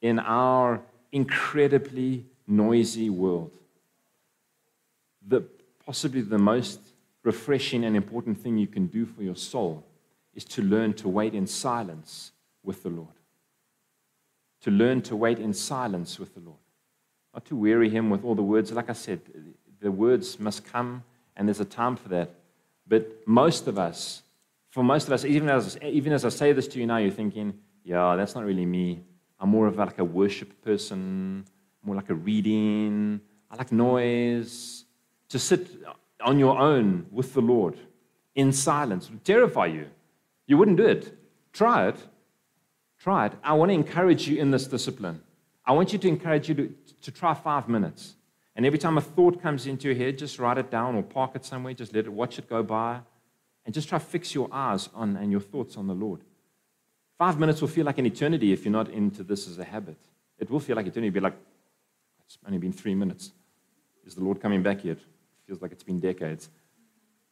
In 0.00 0.18
our 0.18 0.80
incredibly 1.12 2.26
noisy 2.46 3.10
world, 3.10 3.52
the, 5.26 5.42
possibly 5.84 6.20
the 6.20 6.38
most 6.38 6.80
refreshing 7.24 7.84
and 7.84 7.96
important 7.96 8.38
thing 8.38 8.56
you 8.56 8.66
can 8.66 8.86
do 8.86 9.04
for 9.04 9.22
your 9.22 9.36
soul 9.36 9.84
is 10.34 10.44
to 10.44 10.62
learn 10.62 10.92
to 10.94 11.08
wait 11.08 11.34
in 11.34 11.46
silence 11.46 12.32
with 12.62 12.82
the 12.82 12.88
Lord. 12.88 13.08
To 14.62 14.70
learn 14.70 15.02
to 15.02 15.16
wait 15.16 15.38
in 15.38 15.52
silence 15.52 16.18
with 16.18 16.34
the 16.34 16.40
Lord. 16.40 16.58
Not 17.34 17.44
to 17.46 17.56
weary 17.56 17.90
Him 17.90 18.10
with 18.10 18.24
all 18.24 18.34
the 18.34 18.42
words. 18.42 18.72
Like 18.72 18.90
I 18.90 18.94
said, 18.94 19.20
the 19.80 19.90
words 19.90 20.40
must 20.40 20.64
come, 20.64 21.02
and 21.36 21.46
there's 21.48 21.60
a 21.60 21.64
time 21.64 21.96
for 21.96 22.08
that. 22.08 22.30
But 22.86 23.26
most 23.26 23.66
of 23.68 23.78
us, 23.78 24.22
for 24.70 24.82
most 24.82 25.06
of 25.06 25.12
us, 25.12 25.24
even 25.24 25.48
as, 25.48 25.78
even 25.82 26.12
as 26.12 26.24
I 26.24 26.30
say 26.30 26.52
this 26.52 26.68
to 26.68 26.78
you 26.78 26.86
now, 26.86 26.96
you're 26.98 27.10
thinking, 27.10 27.54
yeah, 27.84 28.16
that's 28.16 28.34
not 28.34 28.44
really 28.44 28.66
me. 28.66 29.00
I'm 29.40 29.50
more 29.50 29.66
of 29.66 29.76
like 29.76 29.98
a 29.98 30.04
worship 30.04 30.62
person, 30.62 31.44
more 31.82 31.96
like 31.96 32.10
a 32.10 32.14
reading. 32.14 33.20
I 33.50 33.56
like 33.56 33.72
noise 33.72 34.84
to 35.28 35.38
sit 35.38 35.68
on 36.20 36.38
your 36.38 36.58
own 36.58 37.06
with 37.10 37.34
the 37.34 37.40
Lord 37.40 37.78
in 38.38 38.52
silence 38.52 39.10
would 39.10 39.24
terrify 39.24 39.66
you. 39.66 39.86
You 40.46 40.56
wouldn't 40.56 40.76
do 40.76 40.86
it. 40.86 41.12
Try 41.52 41.88
it. 41.88 41.96
Try 43.00 43.26
it. 43.26 43.32
I 43.42 43.52
want 43.54 43.70
to 43.70 43.74
encourage 43.74 44.28
you 44.28 44.38
in 44.38 44.52
this 44.52 44.68
discipline. 44.68 45.20
I 45.66 45.72
want 45.72 45.92
you 45.92 45.98
to 45.98 46.08
encourage 46.08 46.48
you 46.48 46.54
to, 46.54 46.74
to 47.02 47.10
try 47.10 47.34
five 47.34 47.68
minutes. 47.68 48.14
And 48.54 48.64
every 48.64 48.78
time 48.78 48.96
a 48.96 49.00
thought 49.00 49.42
comes 49.42 49.66
into 49.66 49.88
your 49.88 49.96
head, 49.96 50.18
just 50.18 50.38
write 50.38 50.56
it 50.56 50.70
down 50.70 50.94
or 50.94 51.02
park 51.02 51.32
it 51.34 51.44
somewhere. 51.44 51.74
Just 51.74 51.92
let 51.92 52.06
it, 52.06 52.12
watch 52.12 52.38
it 52.38 52.48
go 52.48 52.62
by. 52.62 53.00
And 53.64 53.74
just 53.74 53.88
try 53.88 53.98
fix 53.98 54.34
your 54.34 54.48
eyes 54.52 54.88
on 54.94 55.16
and 55.16 55.32
your 55.32 55.40
thoughts 55.40 55.76
on 55.76 55.88
the 55.88 55.94
Lord. 55.94 56.20
Five 57.18 57.38
minutes 57.38 57.60
will 57.60 57.68
feel 57.68 57.84
like 57.84 57.98
an 57.98 58.06
eternity 58.06 58.52
if 58.52 58.64
you're 58.64 58.72
not 58.72 58.88
into 58.88 59.22
this 59.22 59.48
as 59.48 59.58
a 59.58 59.64
habit. 59.64 59.98
It 60.38 60.48
will 60.50 60.60
feel 60.60 60.76
like 60.76 60.86
eternity. 60.86 61.08
It'll 61.08 61.14
be 61.14 61.20
like, 61.20 61.36
it's 62.24 62.38
only 62.46 62.58
been 62.58 62.72
three 62.72 62.94
minutes. 62.94 63.32
Is 64.06 64.14
the 64.14 64.22
Lord 64.22 64.40
coming 64.40 64.62
back 64.62 64.84
yet? 64.84 64.98
It 64.98 65.46
feels 65.46 65.60
like 65.60 65.72
it's 65.72 65.82
been 65.82 65.98
decades. 65.98 66.48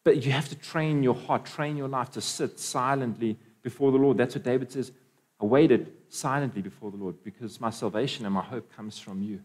But 0.02 0.24
you 0.24 0.32
have 0.32 0.48
to 0.48 0.56
train 0.56 1.02
your 1.02 1.14
heart, 1.14 1.46
train 1.46 1.76
your 1.76 1.88
life 1.88 2.10
to 2.12 2.20
sit 2.20 2.58
silently 2.58 3.36
before 3.62 3.92
the 3.92 3.98
Lord. 3.98 4.18
That's 4.18 4.34
what 4.34 4.44
David 4.44 4.72
says. 4.72 4.92
I 5.40 5.44
waited 5.44 5.92
silently 6.08 6.62
before 6.62 6.90
the 6.90 6.96
Lord 6.96 7.22
because 7.22 7.60
my 7.60 7.70
salvation 7.70 8.24
and 8.24 8.34
my 8.34 8.42
hope 8.42 8.74
comes 8.74 8.98
from 8.98 9.22
you. 9.22 9.40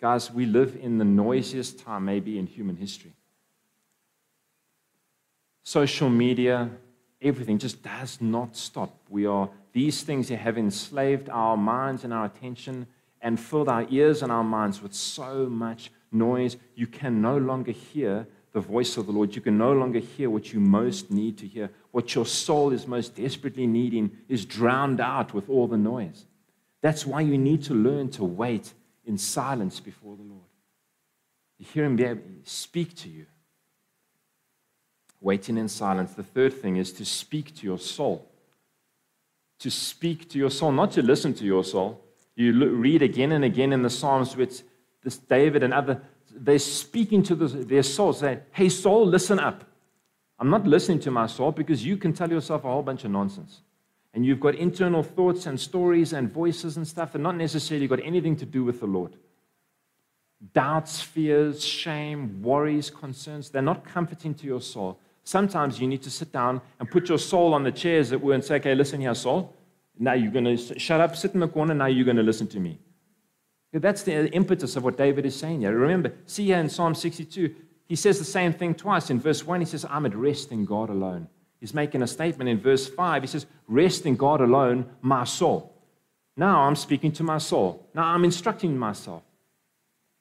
Guys, 0.00 0.30
we 0.30 0.46
live 0.46 0.76
in 0.80 0.98
the 0.98 1.04
noisiest 1.04 1.78
time 1.78 2.04
maybe 2.04 2.38
in 2.38 2.46
human 2.46 2.76
history. 2.76 3.12
Social 5.62 6.10
media, 6.10 6.70
everything 7.20 7.58
just 7.58 7.82
does 7.82 8.20
not 8.20 8.56
stop. 8.56 8.94
We 9.08 9.26
are, 9.26 9.48
these 9.72 10.02
things 10.02 10.28
have 10.28 10.58
enslaved 10.58 11.28
our 11.30 11.56
minds 11.56 12.04
and 12.04 12.12
our 12.12 12.26
attention 12.26 12.86
and 13.20 13.38
filled 13.38 13.68
our 13.68 13.86
ears 13.90 14.22
and 14.22 14.30
our 14.30 14.44
minds 14.44 14.82
with 14.82 14.92
so 14.92 15.46
much 15.46 15.90
noise, 16.10 16.56
you 16.74 16.86
can 16.86 17.22
no 17.22 17.38
longer 17.38 17.72
hear 17.72 18.26
the 18.52 18.60
voice 18.60 18.96
of 18.96 19.06
the 19.06 19.12
Lord. 19.12 19.34
You 19.34 19.40
can 19.40 19.56
no 19.56 19.72
longer 19.72 19.98
hear 19.98 20.28
what 20.28 20.52
you 20.52 20.60
most 20.60 21.10
need 21.10 21.38
to 21.38 21.46
hear. 21.46 21.70
What 21.90 22.14
your 22.14 22.26
soul 22.26 22.72
is 22.72 22.86
most 22.86 23.16
desperately 23.16 23.66
needing 23.66 24.10
is 24.28 24.44
drowned 24.44 25.00
out 25.00 25.32
with 25.32 25.48
all 25.48 25.66
the 25.66 25.78
noise. 25.78 26.26
That's 26.82 27.06
why 27.06 27.22
you 27.22 27.38
need 27.38 27.62
to 27.64 27.74
learn 27.74 28.10
to 28.10 28.24
wait 28.24 28.74
in 29.06 29.16
silence 29.16 29.80
before 29.80 30.16
the 30.16 30.22
Lord. 30.22 30.42
You 31.58 31.66
hear 31.72 31.84
Him 31.84 31.96
be 31.96 32.04
able 32.04 32.22
to 32.22 32.50
speak 32.50 32.94
to 32.96 33.08
you. 33.08 33.26
Waiting 35.20 35.56
in 35.56 35.68
silence. 35.68 36.12
The 36.12 36.24
third 36.24 36.52
thing 36.52 36.76
is 36.76 36.92
to 36.94 37.04
speak 37.04 37.54
to 37.56 37.66
your 37.66 37.78
soul. 37.78 38.31
To 39.62 39.70
speak 39.70 40.28
to 40.30 40.38
your 40.38 40.50
soul, 40.50 40.72
not 40.72 40.92
to 40.92 41.02
listen 41.02 41.34
to 41.34 41.44
your 41.44 41.64
soul. 41.64 42.00
You 42.34 42.52
read 42.52 43.02
again 43.02 43.32
and 43.32 43.44
again 43.44 43.72
in 43.72 43.82
the 43.82 43.90
Psalms 43.90 44.36
which 44.36 44.62
this 45.02 45.18
David 45.18 45.62
and 45.62 45.72
other, 45.72 46.00
they're 46.34 46.58
speaking 46.58 47.22
to 47.24 47.34
their 47.34 47.82
soul, 47.82 48.12
saying, 48.12 48.40
Hey, 48.52 48.68
soul, 48.68 49.06
listen 49.06 49.38
up. 49.38 49.64
I'm 50.38 50.50
not 50.50 50.66
listening 50.66 50.98
to 51.00 51.10
my 51.10 51.26
soul 51.26 51.52
because 51.52 51.84
you 51.84 51.96
can 51.96 52.12
tell 52.12 52.30
yourself 52.30 52.64
a 52.64 52.68
whole 52.68 52.82
bunch 52.82 53.04
of 53.04 53.12
nonsense. 53.12 53.60
And 54.14 54.26
you've 54.26 54.40
got 54.40 54.56
internal 54.56 55.02
thoughts 55.02 55.46
and 55.46 55.58
stories 55.58 56.12
and 56.12 56.30
voices 56.30 56.76
and 56.76 56.86
stuff 56.86 57.12
that 57.12 57.20
not 57.20 57.36
necessarily 57.36 57.86
got 57.86 58.00
anything 58.02 58.36
to 58.36 58.46
do 58.46 58.64
with 58.64 58.80
the 58.80 58.86
Lord. 58.86 59.16
Doubts, 60.52 61.00
fears, 61.00 61.64
shame, 61.64 62.42
worries, 62.42 62.90
concerns, 62.90 63.50
they're 63.50 63.62
not 63.62 63.84
comforting 63.84 64.34
to 64.34 64.46
your 64.46 64.60
soul. 64.60 64.98
Sometimes 65.24 65.80
you 65.80 65.86
need 65.86 66.02
to 66.02 66.10
sit 66.10 66.32
down 66.32 66.60
and 66.80 66.90
put 66.90 67.08
your 67.08 67.18
soul 67.18 67.54
on 67.54 67.62
the 67.62 67.72
chair, 67.72 68.00
as 68.00 68.12
it 68.12 68.20
were, 68.20 68.34
and 68.34 68.44
say, 68.44 68.56
Okay, 68.56 68.74
listen 68.74 69.00
here, 69.00 69.14
soul. 69.14 69.54
Now 69.98 70.14
you're 70.14 70.32
going 70.32 70.44
to 70.44 70.78
shut 70.78 71.00
up, 71.00 71.16
sit 71.16 71.34
in 71.34 71.40
the 71.40 71.48
corner. 71.48 71.74
Now 71.74 71.86
you're 71.86 72.04
going 72.04 72.16
to 72.16 72.22
listen 72.22 72.48
to 72.48 72.60
me. 72.60 72.78
That's 73.72 74.02
the 74.02 74.16
uh, 74.16 74.24
impetus 74.26 74.76
of 74.76 74.84
what 74.84 74.96
David 74.96 75.24
is 75.24 75.38
saying 75.38 75.60
here. 75.60 75.76
Remember, 75.76 76.12
see 76.26 76.46
here 76.46 76.58
in 76.58 76.68
Psalm 76.68 76.94
62, 76.94 77.54
he 77.86 77.96
says 77.96 78.18
the 78.18 78.24
same 78.24 78.52
thing 78.52 78.74
twice. 78.74 79.10
In 79.10 79.20
verse 79.20 79.46
1, 79.46 79.60
he 79.60 79.66
says, 79.66 79.86
I'm 79.88 80.06
at 80.06 80.14
rest 80.14 80.52
in 80.52 80.64
God 80.64 80.90
alone. 80.90 81.28
He's 81.60 81.74
making 81.74 82.02
a 82.02 82.06
statement 82.06 82.50
in 82.50 82.58
verse 82.60 82.88
5. 82.88 83.22
He 83.22 83.26
says, 83.28 83.46
Rest 83.68 84.04
in 84.04 84.16
God 84.16 84.40
alone, 84.40 84.90
my 85.00 85.24
soul. 85.24 85.72
Now 86.36 86.62
I'm 86.62 86.76
speaking 86.76 87.12
to 87.12 87.22
my 87.22 87.38
soul. 87.38 87.86
Now 87.94 88.04
I'm 88.04 88.24
instructing 88.24 88.76
myself. 88.76 89.22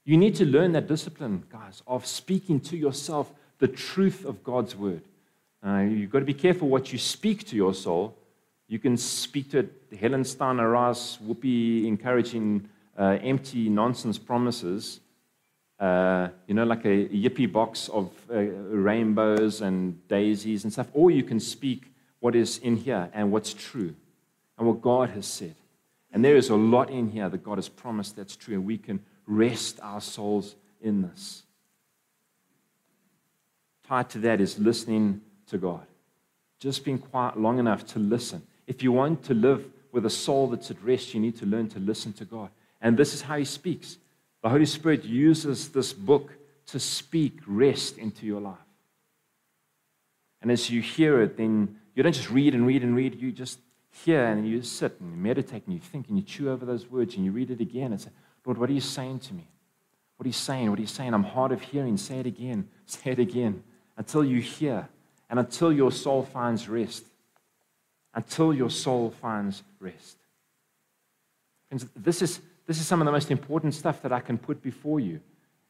You 0.06 0.18
need 0.18 0.36
to 0.36 0.46
learn 0.46 0.72
that 0.74 0.88
discipline, 0.88 1.44
guys, 1.52 1.82
of 1.88 2.06
speaking 2.06 2.60
to 2.62 2.78
yourself 2.78 3.32
the 3.62 3.68
truth 3.68 4.26
of 4.26 4.44
God's 4.44 4.76
word. 4.76 5.04
Uh, 5.66 5.82
you've 5.82 6.10
got 6.10 6.20
to 6.20 6.26
be 6.26 6.34
careful 6.34 6.68
what 6.68 6.92
you 6.92 6.98
speak 6.98 7.46
to 7.46 7.56
your 7.56 7.76
soul. 7.76 8.18
You 8.68 8.80
can 8.80 8.98
speak 8.98 9.52
to 9.52 9.60
it, 9.60 9.98
Helen 10.00 10.24
Steiner 10.24 10.68
Rice, 10.68 11.20
Whoopi 11.24 11.86
encouraging 11.86 12.68
uh, 12.98 13.20
empty 13.22 13.70
nonsense 13.70 14.18
promises, 14.18 15.00
uh, 15.80 16.30
you 16.48 16.56
know, 16.56 16.64
like 16.64 16.86
a 16.86 17.08
yippie 17.10 17.52
box 17.52 17.88
of 17.90 18.12
uh, 18.32 18.40
rainbows 18.40 19.62
and 19.62 20.08
daisies 20.08 20.64
and 20.64 20.74
stuff, 20.74 20.88
or 20.94 21.12
you 21.12 21.22
can 21.22 21.40
speak 21.40 21.94
what 22.20 22.36
is 22.36 22.58
in 22.58 22.78
here 22.78 23.12
and 23.14 23.32
what's 23.32 23.54
true 23.54 23.94
and 24.58 24.68
what 24.68 24.82
God 24.82 25.12
has 25.12 25.28
said. 25.28 25.56
And 26.12 26.26
there 26.26 26.36
is 26.36 26.50
a 26.50 26.56
lot 26.56 26.90
in 26.90 27.12
here 27.12 27.30
that 27.30 27.44
God 27.44 27.60
has 27.60 27.70
promised 27.70 28.16
that's 28.16 28.36
true, 28.36 28.56
and 28.56 28.66
we 28.66 28.80
can 28.80 29.02
rest 29.28 29.80
our 29.84 30.02
souls 30.02 30.56
in 30.82 31.04
this. 31.04 31.44
Tied 33.92 34.10
to 34.12 34.20
that 34.20 34.40
is 34.40 34.58
listening 34.58 35.20
to 35.48 35.58
God. 35.58 35.86
Just 36.62 36.86
being 36.86 36.98
quiet 36.98 37.38
long 37.38 37.60
enough 37.60 37.86
to 37.88 38.00
listen. 38.00 38.42
If 38.66 38.82
you 38.82 38.94
want 38.94 39.22
to 39.24 39.34
live 39.34 39.66
with 39.92 40.06
a 40.06 40.10
soul 40.10 40.48
that's 40.48 40.72
at 40.72 40.82
rest, 40.82 41.14
you 41.14 41.20
need 41.20 41.36
to 41.40 41.46
learn 41.46 41.68
to 41.68 41.80
listen 41.80 42.14
to 42.14 42.24
God. 42.24 42.52
And 42.80 42.96
this 42.96 43.14
is 43.14 43.22
how 43.22 43.36
he 43.36 43.44
speaks. 43.44 43.98
The 44.44 44.48
Holy 44.48 44.66
Spirit 44.66 45.04
uses 45.04 45.68
this 45.68 45.92
book 45.92 46.32
to 46.68 46.80
speak 46.80 47.40
rest 47.46 47.98
into 47.98 48.26
your 48.26 48.40
life. 48.40 48.56
And 50.42 50.54
as 50.54 50.70
you 50.70 50.82
hear 50.82 51.22
it, 51.22 51.36
then 51.36 51.76
you 51.94 52.02
don't 52.02 52.14
just 52.14 52.32
read 52.32 52.56
and 52.56 52.66
read 52.66 52.84
and 52.84 52.96
read, 52.96 53.20
you 53.20 53.34
just 53.34 53.60
hear 54.06 54.24
and 54.24 54.48
you 54.48 54.62
sit 54.62 55.02
and 55.02 55.12
you 55.12 55.18
meditate 55.18 55.64
and 55.66 55.74
you 55.74 55.82
think 55.82 56.08
and 56.08 56.18
you 56.18 56.24
chew 56.24 56.50
over 56.50 56.66
those 56.66 56.90
words 56.90 57.16
and 57.16 57.26
you 57.26 57.34
read 57.34 57.52
it 57.52 57.60
again 57.60 57.92
and 57.92 58.00
say, 58.00 58.12
Lord, 58.46 58.58
what 58.58 58.70
are 58.70 58.74
you 58.74 58.80
saying 58.80 59.20
to 59.20 59.34
me? 59.34 59.50
What 60.16 60.24
are 60.24 60.30
you 60.30 60.34
saying? 60.34 60.70
What 60.70 60.80
are 60.80 60.82
you 60.82 60.88
saying? 60.88 61.14
I'm 61.14 61.24
hard 61.24 61.52
of 61.52 61.62
hearing. 61.62 61.98
Say 61.98 62.20
it 62.20 62.26
again. 62.26 62.70
Say 62.86 63.12
it 63.12 63.20
again 63.20 63.64
until 63.98 64.24
you 64.24 64.42
hear 64.42 64.88
and 65.30 65.40
until 65.40 65.72
your 65.72 65.92
soul 65.92 66.24
finds 66.24 66.68
rest. 66.68 67.06
Until 68.14 68.54
your 68.54 68.70
soul 68.70 69.12
finds 69.22 69.64
rest. 69.80 70.18
Friends, 71.70 71.88
this 71.96 72.22
is 72.22 72.42
this 72.68 72.80
is 72.80 72.88
some 72.88 73.02
of 73.02 73.06
the 73.06 73.12
most 73.12 73.32
important 73.32 73.74
stuff 73.74 74.02
that 74.02 74.12
I 74.12 74.20
can 74.20 74.38
put 74.38 74.62
before 74.62 75.00
you 75.00 75.20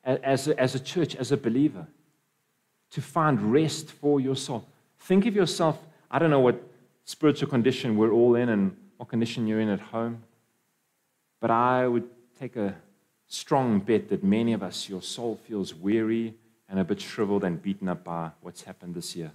as 0.04 0.48
a, 0.48 0.60
as 0.60 0.76
a 0.76 0.80
church, 0.80 1.16
as 1.16 1.32
a 1.32 1.38
believer, 1.38 1.88
to 2.92 3.02
find 3.02 3.42
rest 3.52 3.92
for 3.92 4.20
your 4.20 4.36
soul. 4.36 4.66
Think 5.00 5.26
of 5.26 5.36
yourself, 5.36 5.80
I 6.10 6.20
don't 6.20 6.30
know 6.30 6.40
what 6.40 6.62
spiritual 7.06 7.50
condition 7.50 7.98
we're 7.98 8.12
all 8.12 8.36
in 8.36 8.50
and 8.50 8.76
what 8.98 9.10
condition 9.10 9.48
you're 9.48 9.60
in 9.60 9.70
at 9.70 9.80
home, 9.80 10.24
but 11.40 11.50
I 11.50 11.88
would 11.88 12.08
take 12.40 12.56
a 12.56 12.76
strong 13.28 13.80
bet 13.80 14.10
that 14.10 14.24
many 14.24 14.54
of 14.54 14.62
us, 14.62 14.90
your 14.90 15.02
soul 15.02 15.40
feels 15.48 15.74
weary, 15.74 16.36
and 16.72 16.80
a 16.80 16.86
bit 16.86 17.02
shriveled 17.02 17.44
and 17.44 17.62
beaten 17.62 17.90
up 17.90 18.06
by 18.06 18.32
what's 18.40 18.64
happened 18.64 18.96
this 18.96 19.14
year. 19.14 19.34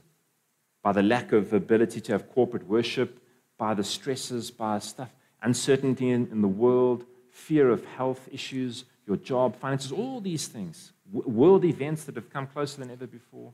By 0.83 0.93
the 0.93 1.03
lack 1.03 1.33
of 1.33 1.53
ability 1.53 2.01
to 2.01 2.13
have 2.13 2.33
corporate 2.33 2.67
worship, 2.67 3.21
by 3.59 3.75
the 3.75 3.85
stresses, 3.85 4.51
by 4.51 4.79
stuff, 4.79 5.11
uncertainty 5.43 6.09
in, 6.09 6.29
in 6.33 6.41
the 6.41 6.49
world, 6.49 7.05
fear 7.31 7.69
of 7.69 7.85
health 7.85 8.27
issues, 8.33 8.85
your 9.07 9.19
job, 9.19 9.55
finances, 9.55 9.93
all 9.93 10.21
these 10.21 10.49
things, 10.49 10.93
w- 11.13 11.31
world 11.31 11.65
events 11.67 12.05
that 12.05 12.17
have 12.17 12.31
come 12.31 12.47
closer 12.47 12.81
than 12.81 12.91
ever 12.91 13.07
before. 13.07 13.53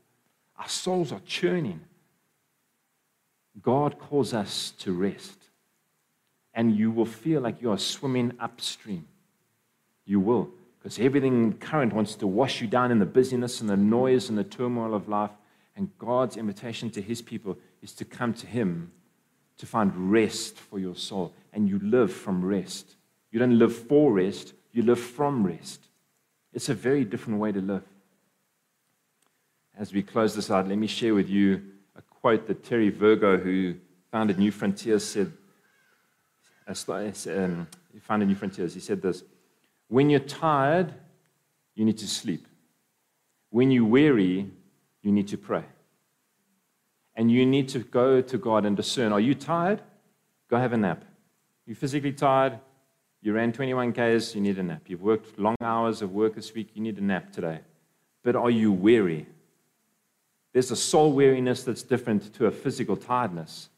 Our 0.56 0.68
souls 0.68 1.10
are 1.10 1.20
churning. 1.26 1.80
God 3.60 3.98
calls 3.98 4.32
us 4.32 4.72
to 4.78 4.92
rest. 4.92 5.48
And 6.54 6.76
you 6.76 6.92
will 6.92 7.06
feel 7.06 7.40
like 7.40 7.60
you 7.60 7.72
are 7.72 7.78
swimming 7.78 8.32
upstream. 8.38 9.08
You 10.04 10.20
will, 10.20 10.50
because 10.82 10.98
everything 10.98 11.52
current 11.52 11.92
wants 11.92 12.16
to 12.16 12.26
wash 12.26 12.60
you 12.60 12.66
down 12.66 12.90
in 12.90 12.98
the 12.98 13.06
busyness 13.06 13.60
and 13.60 13.70
the 13.70 13.76
noise 13.76 14.28
and 14.28 14.36
the 14.36 14.42
turmoil 14.42 14.94
of 14.94 15.08
life. 15.08 15.30
And 15.76 15.96
God's 15.96 16.36
invitation 16.36 16.90
to 16.90 17.00
his 17.00 17.22
people 17.22 17.56
is 17.82 17.92
to 17.94 18.04
come 18.04 18.34
to 18.34 18.46
him 18.48 18.90
to 19.58 19.66
find 19.66 20.10
rest 20.10 20.56
for 20.56 20.80
your 20.80 20.96
soul. 20.96 21.32
And 21.52 21.68
you 21.68 21.78
live 21.78 22.12
from 22.12 22.44
rest. 22.44 22.96
You 23.30 23.38
don't 23.38 23.58
live 23.58 23.74
for 23.74 24.12
rest, 24.12 24.54
you 24.72 24.82
live 24.82 24.98
from 24.98 25.46
rest. 25.46 25.80
It's 26.52 26.68
a 26.68 26.74
very 26.74 27.04
different 27.04 27.38
way 27.38 27.52
to 27.52 27.60
live. 27.60 27.84
As 29.78 29.92
we 29.92 30.02
close 30.02 30.34
this 30.34 30.50
out, 30.50 30.68
let 30.68 30.76
me 30.76 30.88
share 30.88 31.14
with 31.14 31.30
you 31.30 31.62
a 31.94 32.02
quote 32.02 32.46
that 32.48 32.64
Terry 32.64 32.90
Virgo, 32.90 33.38
who 33.38 33.76
founded 34.10 34.38
New 34.38 34.50
Frontiers, 34.50 35.04
said. 35.04 35.32
Um, 36.66 37.68
he 37.92 38.00
founded 38.00 38.28
New 38.28 38.34
Frontiers. 38.34 38.74
He 38.74 38.80
said 38.80 39.00
this 39.00 39.22
When 39.92 40.09
you're 40.09 40.20
tired, 40.20 40.94
you 41.74 41.85
need 41.85 41.98
to 41.98 42.09
sleep. 42.09 42.46
When 43.50 43.70
you're 43.70 43.85
weary, 43.85 44.48
you 45.02 45.12
need 45.12 45.28
to 45.28 45.37
pray. 45.37 45.64
And 47.14 47.31
you 47.31 47.44
need 47.44 47.68
to 47.68 47.81
go 47.81 48.22
to 48.22 48.38
God 48.38 48.64
and 48.64 48.74
discern 48.74 49.12
are 49.12 49.20
you 49.20 49.35
tired? 49.35 49.83
Go 50.48 50.57
have 50.57 50.72
a 50.72 50.78
nap. 50.78 51.05
You're 51.66 51.76
physically 51.76 52.14
tired, 52.14 52.59
you 53.20 53.35
ran 53.35 53.52
21 53.52 53.92
Ks, 53.92 54.35
you 54.35 54.40
need 54.40 54.59
a 54.59 54.62
nap. 54.62 54.81
You've 54.87 55.02
worked 55.02 55.38
long 55.38 55.57
hours 55.61 56.00
of 56.00 56.12
work 56.14 56.37
this 56.37 56.55
week, 56.55 56.70
you 56.72 56.81
need 56.81 56.96
a 56.96 57.05
nap 57.05 57.31
today. 57.31 57.61
But 58.22 58.35
are 58.35 58.50
you 58.50 58.72
weary? 58.72 59.26
There's 60.55 60.70
a 60.70 60.76
soul 60.76 61.12
weariness 61.12 61.64
that's 61.64 61.83
different 61.83 62.33
to 62.37 62.46
a 62.46 62.50
physical 62.50 62.96
tiredness. 62.96 63.68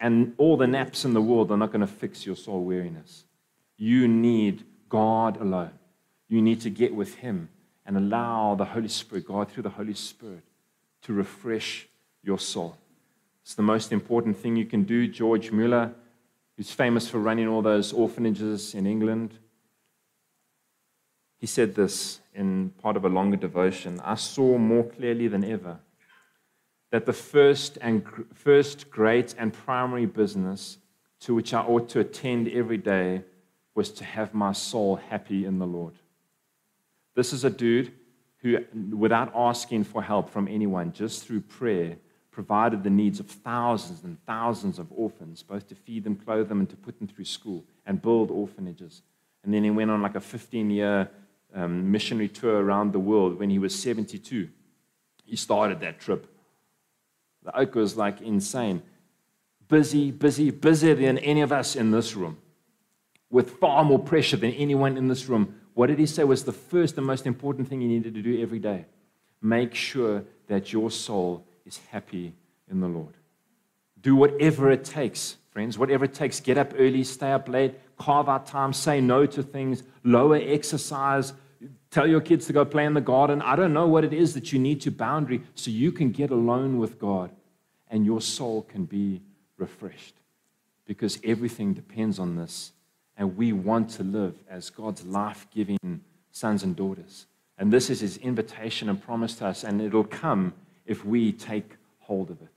And 0.00 0.34
all 0.36 0.56
the 0.56 0.66
naps 0.66 1.04
in 1.04 1.14
the 1.14 1.22
world 1.22 1.52
are 1.52 1.56
not 1.56 1.70
going 1.70 1.80
to 1.80 1.86
fix 1.86 2.26
your 2.26 2.34
soul 2.34 2.64
weariness. 2.64 3.22
You 3.76 4.08
need 4.08 4.64
God 4.94 5.40
alone. 5.40 5.72
You 6.28 6.40
need 6.40 6.60
to 6.60 6.70
get 6.70 6.94
with 6.94 7.16
Him 7.16 7.48
and 7.84 7.96
allow 7.96 8.54
the 8.54 8.64
Holy 8.64 8.86
Spirit, 8.86 9.26
God 9.26 9.50
through 9.50 9.64
the 9.64 9.70
Holy 9.70 9.94
Spirit, 9.94 10.44
to 11.02 11.12
refresh 11.12 11.88
your 12.22 12.38
soul. 12.38 12.78
It's 13.42 13.56
the 13.56 13.62
most 13.62 13.90
important 13.90 14.36
thing 14.36 14.54
you 14.54 14.64
can 14.64 14.84
do. 14.84 15.08
George 15.08 15.50
Mueller 15.50 15.92
who's 16.56 16.70
famous 16.70 17.08
for 17.08 17.18
running 17.18 17.48
all 17.48 17.60
those 17.60 17.92
orphanages 17.92 18.72
in 18.72 18.86
England, 18.86 19.36
he 21.38 21.46
said 21.48 21.74
this 21.74 22.20
in 22.32 22.70
part 22.80 22.96
of 22.96 23.04
a 23.04 23.08
longer 23.08 23.36
devotion 23.36 24.00
I 24.04 24.14
saw 24.14 24.58
more 24.58 24.84
clearly 24.84 25.26
than 25.26 25.42
ever 25.42 25.80
that 26.92 27.04
the 27.04 27.12
first, 27.12 27.78
and, 27.80 28.04
first 28.32 28.92
great 28.92 29.34
and 29.36 29.52
primary 29.52 30.06
business 30.06 30.78
to 31.22 31.34
which 31.34 31.52
I 31.52 31.62
ought 31.62 31.88
to 31.88 31.98
attend 31.98 32.46
every 32.46 32.78
day 32.78 33.24
was 33.74 33.90
to 33.90 34.04
have 34.04 34.34
my 34.34 34.52
soul 34.52 34.96
happy 34.96 35.44
in 35.44 35.58
the 35.58 35.66
Lord. 35.66 35.94
This 37.14 37.32
is 37.32 37.44
a 37.44 37.50
dude 37.50 37.92
who, 38.38 38.58
without 38.96 39.32
asking 39.34 39.84
for 39.84 40.02
help 40.02 40.30
from 40.30 40.48
anyone, 40.48 40.92
just 40.92 41.26
through 41.26 41.40
prayer, 41.40 41.96
provided 42.30 42.82
the 42.82 42.90
needs 42.90 43.20
of 43.20 43.26
thousands 43.26 44.02
and 44.02 44.18
thousands 44.26 44.78
of 44.78 44.88
orphans, 44.90 45.42
both 45.42 45.68
to 45.68 45.74
feed 45.74 46.04
them, 46.04 46.16
clothe 46.16 46.48
them, 46.48 46.60
and 46.60 46.68
to 46.68 46.76
put 46.76 46.98
them 46.98 47.08
through 47.08 47.24
school 47.24 47.64
and 47.86 48.02
build 48.02 48.30
orphanages. 48.30 49.02
And 49.44 49.54
then 49.54 49.62
he 49.62 49.70
went 49.70 49.90
on 49.90 50.02
like 50.02 50.16
a 50.16 50.20
15 50.20 50.70
year 50.70 51.08
um, 51.54 51.90
missionary 51.90 52.28
tour 52.28 52.62
around 52.62 52.92
the 52.92 52.98
world 52.98 53.38
when 53.38 53.50
he 53.50 53.58
was 53.58 53.74
72. 53.80 54.48
He 55.24 55.36
started 55.36 55.80
that 55.80 56.00
trip. 56.00 56.26
The 57.44 57.56
oak 57.56 57.74
was 57.74 57.96
like 57.96 58.20
insane. 58.20 58.82
Busy, 59.68 60.10
busy, 60.10 60.50
busier 60.50 60.94
than 60.94 61.18
any 61.18 61.40
of 61.40 61.52
us 61.52 61.76
in 61.76 61.90
this 61.90 62.14
room, 62.14 62.38
with 63.34 63.58
far 63.58 63.82
more 63.84 63.98
pressure 63.98 64.36
than 64.36 64.52
anyone 64.52 64.96
in 64.96 65.08
this 65.08 65.28
room. 65.28 65.56
What 65.74 65.88
did 65.88 65.98
he 65.98 66.06
say 66.06 66.22
was 66.22 66.44
the 66.44 66.52
first 66.52 66.96
and 66.98 67.04
most 67.04 67.26
important 67.26 67.68
thing 67.68 67.80
you 67.80 67.88
needed 67.88 68.14
to 68.14 68.22
do 68.22 68.40
every 68.40 68.60
day? 68.60 68.84
Make 69.42 69.74
sure 69.74 70.22
that 70.46 70.72
your 70.72 70.88
soul 70.88 71.44
is 71.66 71.80
happy 71.90 72.32
in 72.70 72.78
the 72.78 72.86
Lord. 72.86 73.14
Do 74.00 74.14
whatever 74.14 74.70
it 74.70 74.84
takes, 74.84 75.36
friends, 75.50 75.76
whatever 75.76 76.04
it 76.04 76.14
takes. 76.14 76.38
Get 76.38 76.58
up 76.58 76.74
early, 76.78 77.02
stay 77.02 77.32
up 77.32 77.48
late, 77.48 77.74
carve 77.98 78.28
out 78.28 78.46
time, 78.46 78.72
say 78.72 79.00
no 79.00 79.26
to 79.26 79.42
things, 79.42 79.82
lower 80.04 80.36
exercise, 80.36 81.32
tell 81.90 82.06
your 82.06 82.20
kids 82.20 82.46
to 82.46 82.52
go 82.52 82.64
play 82.64 82.84
in 82.84 82.94
the 82.94 83.00
garden. 83.00 83.42
I 83.42 83.56
don't 83.56 83.72
know 83.72 83.88
what 83.88 84.04
it 84.04 84.12
is 84.12 84.34
that 84.34 84.52
you 84.52 84.60
need 84.60 84.80
to 84.82 84.92
boundary 84.92 85.42
so 85.56 85.72
you 85.72 85.90
can 85.90 86.12
get 86.12 86.30
alone 86.30 86.78
with 86.78 87.00
God 87.00 87.32
and 87.88 88.06
your 88.06 88.20
soul 88.20 88.62
can 88.62 88.84
be 88.84 89.22
refreshed 89.56 90.14
because 90.86 91.18
everything 91.24 91.74
depends 91.74 92.20
on 92.20 92.36
this. 92.36 92.70
And 93.16 93.36
we 93.36 93.52
want 93.52 93.90
to 93.90 94.02
live 94.02 94.34
as 94.48 94.70
God's 94.70 95.04
life 95.04 95.46
giving 95.52 96.00
sons 96.32 96.62
and 96.62 96.74
daughters. 96.74 97.26
And 97.56 97.72
this 97.72 97.88
is 97.90 98.00
his 98.00 98.16
invitation 98.16 98.88
and 98.88 99.00
promise 99.00 99.36
to 99.36 99.46
us, 99.46 99.62
and 99.62 99.80
it'll 99.80 100.04
come 100.04 100.54
if 100.84 101.04
we 101.04 101.32
take 101.32 101.76
hold 102.00 102.30
of 102.30 102.42
it. 102.42 102.48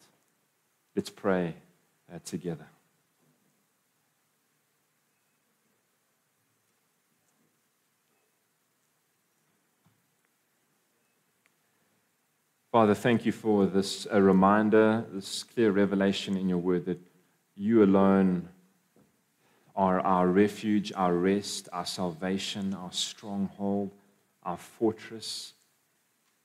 Let's 0.95 1.11
pray 1.11 1.53
uh, 2.13 2.19
together. 2.25 2.67
Father, 12.71 12.93
thank 12.93 13.25
you 13.25 13.31
for 13.31 13.65
this 13.65 14.05
a 14.11 14.21
reminder, 14.21 15.05
this 15.11 15.43
clear 15.43 15.71
revelation 15.71 16.35
in 16.35 16.49
your 16.49 16.57
word 16.57 16.85
that 16.85 16.99
you 17.55 17.83
alone 17.83 18.49
are 19.77 19.99
our 19.99 20.27
refuge, 20.27 20.91
our 20.95 21.13
rest, 21.13 21.69
our 21.71 21.85
salvation, 21.85 22.73
our 22.73 22.91
stronghold, 22.91 23.91
our 24.41 24.57
fortress. 24.57 25.53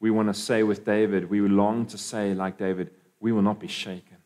We 0.00 0.10
want 0.10 0.28
to 0.28 0.34
say 0.34 0.62
with 0.62 0.84
David, 0.84 1.30
we 1.30 1.40
long 1.40 1.86
to 1.86 1.98
say, 1.98 2.34
like 2.34 2.58
David, 2.58 2.90
we 3.20 3.32
will 3.32 3.42
not 3.42 3.58
be 3.58 3.68
shaken. 3.68 4.18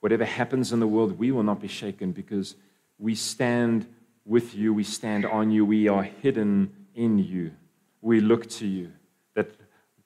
Whatever 0.00 0.24
happens 0.24 0.72
in 0.72 0.80
the 0.80 0.86
world, 0.86 1.18
we 1.18 1.30
will 1.30 1.42
not 1.42 1.60
be 1.60 1.68
shaken 1.68 2.12
because 2.12 2.54
we 2.98 3.14
stand 3.14 3.86
with 4.24 4.54
you, 4.54 4.72
we 4.72 4.84
stand 4.84 5.26
on 5.26 5.50
you, 5.50 5.66
we 5.66 5.86
are 5.86 6.04
hidden 6.04 6.72
in 6.94 7.18
you. 7.18 7.52
We 8.00 8.20
look 8.20 8.48
to 8.50 8.66
you 8.66 8.92
that 9.34 9.50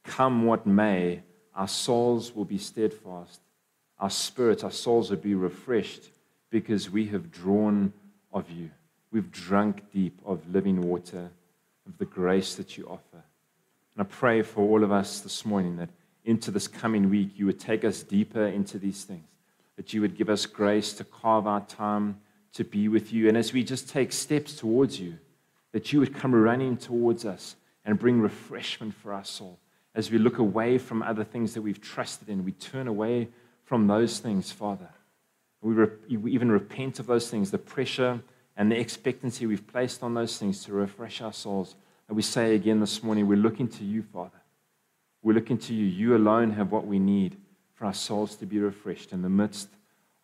come 0.02 0.46
what 0.46 0.66
may, 0.66 1.22
our 1.54 1.68
souls 1.68 2.34
will 2.34 2.44
be 2.44 2.58
steadfast, 2.58 3.40
our 4.00 4.10
spirits, 4.10 4.64
our 4.64 4.72
souls 4.72 5.10
will 5.10 5.18
be 5.18 5.34
refreshed 5.34 6.10
because 6.50 6.90
we 6.90 7.06
have 7.06 7.32
drawn 7.32 7.92
of 8.32 8.50
you. 8.50 8.70
We've 9.12 9.30
drunk 9.30 9.90
deep 9.92 10.20
of 10.24 10.48
living 10.52 10.82
water, 10.82 11.30
of 11.86 11.98
the 11.98 12.04
grace 12.04 12.54
that 12.56 12.76
you 12.76 12.86
offer. 12.86 13.24
And 13.96 14.00
I 14.00 14.04
pray 14.04 14.42
for 14.42 14.62
all 14.62 14.84
of 14.84 14.92
us 14.92 15.20
this 15.20 15.44
morning 15.44 15.76
that 15.76 15.88
into 16.24 16.50
this 16.50 16.68
coming 16.68 17.08
week, 17.10 17.30
you 17.36 17.46
would 17.46 17.58
take 17.58 17.84
us 17.84 18.02
deeper 18.02 18.46
into 18.46 18.78
these 18.78 19.04
things, 19.04 19.26
that 19.76 19.92
you 19.92 20.00
would 20.00 20.16
give 20.16 20.28
us 20.28 20.46
grace 20.46 20.92
to 20.94 21.04
carve 21.04 21.46
out 21.46 21.68
time 21.68 22.20
to 22.52 22.64
be 22.64 22.88
with 22.88 23.12
you. 23.12 23.28
And 23.28 23.36
as 23.36 23.52
we 23.52 23.64
just 23.64 23.88
take 23.88 24.12
steps 24.12 24.54
towards 24.54 25.00
you, 25.00 25.18
that 25.72 25.92
you 25.92 26.00
would 26.00 26.14
come 26.14 26.34
running 26.34 26.76
towards 26.76 27.24
us 27.24 27.56
and 27.84 27.98
bring 27.98 28.20
refreshment 28.20 28.94
for 28.94 29.12
our 29.12 29.24
soul. 29.24 29.58
As 29.94 30.10
we 30.10 30.18
look 30.18 30.38
away 30.38 30.78
from 30.78 31.02
other 31.02 31.24
things 31.24 31.54
that 31.54 31.62
we've 31.62 31.80
trusted 31.80 32.28
in, 32.28 32.44
we 32.44 32.52
turn 32.52 32.86
away 32.86 33.28
from 33.64 33.86
those 33.86 34.18
things, 34.18 34.52
Father. 34.52 34.88
We, 35.62 35.74
re- 35.74 35.88
even 36.08 36.50
repent 36.50 36.98
of 36.98 37.06
those 37.06 37.30
things, 37.30 37.50
the 37.50 37.58
pressure 37.58 38.20
and 38.56 38.70
the 38.70 38.78
expectancy 38.78 39.46
we've 39.46 39.66
placed 39.66 40.02
on 40.02 40.14
those 40.14 40.38
things 40.38 40.64
to 40.64 40.72
refresh 40.72 41.20
our 41.20 41.32
souls. 41.32 41.76
And 42.08 42.16
we 42.16 42.22
say 42.22 42.54
again 42.54 42.80
this 42.80 43.02
morning, 43.02 43.26
we're 43.26 43.36
looking 43.36 43.68
to 43.68 43.84
you, 43.84 44.02
Father. 44.02 44.40
We're 45.22 45.34
looking 45.34 45.58
to 45.58 45.74
you. 45.74 45.84
You 45.84 46.16
alone 46.16 46.50
have 46.52 46.72
what 46.72 46.86
we 46.86 46.98
need 46.98 47.36
for 47.74 47.86
our 47.86 47.94
souls 47.94 48.36
to 48.36 48.46
be 48.46 48.58
refreshed 48.58 49.12
in 49.12 49.22
the 49.22 49.28
midst 49.28 49.68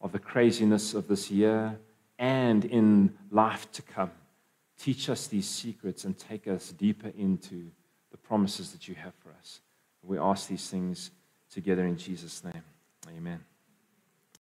of 0.00 0.12
the 0.12 0.18
craziness 0.18 0.94
of 0.94 1.08
this 1.08 1.30
year 1.30 1.78
and 2.18 2.64
in 2.64 3.14
life 3.30 3.70
to 3.72 3.82
come. 3.82 4.10
Teach 4.78 5.08
us 5.08 5.26
these 5.26 5.48
secrets 5.48 6.04
and 6.04 6.18
take 6.18 6.46
us 6.48 6.72
deeper 6.72 7.12
into 7.16 7.70
the 8.10 8.16
promises 8.16 8.72
that 8.72 8.88
you 8.88 8.94
have 8.94 9.14
for 9.14 9.30
us. 9.38 9.60
We 10.02 10.18
ask 10.18 10.48
these 10.48 10.68
things 10.68 11.10
together 11.50 11.84
in 11.84 11.96
Jesus' 11.96 12.44
name. 12.44 12.62
Amen. 13.08 13.40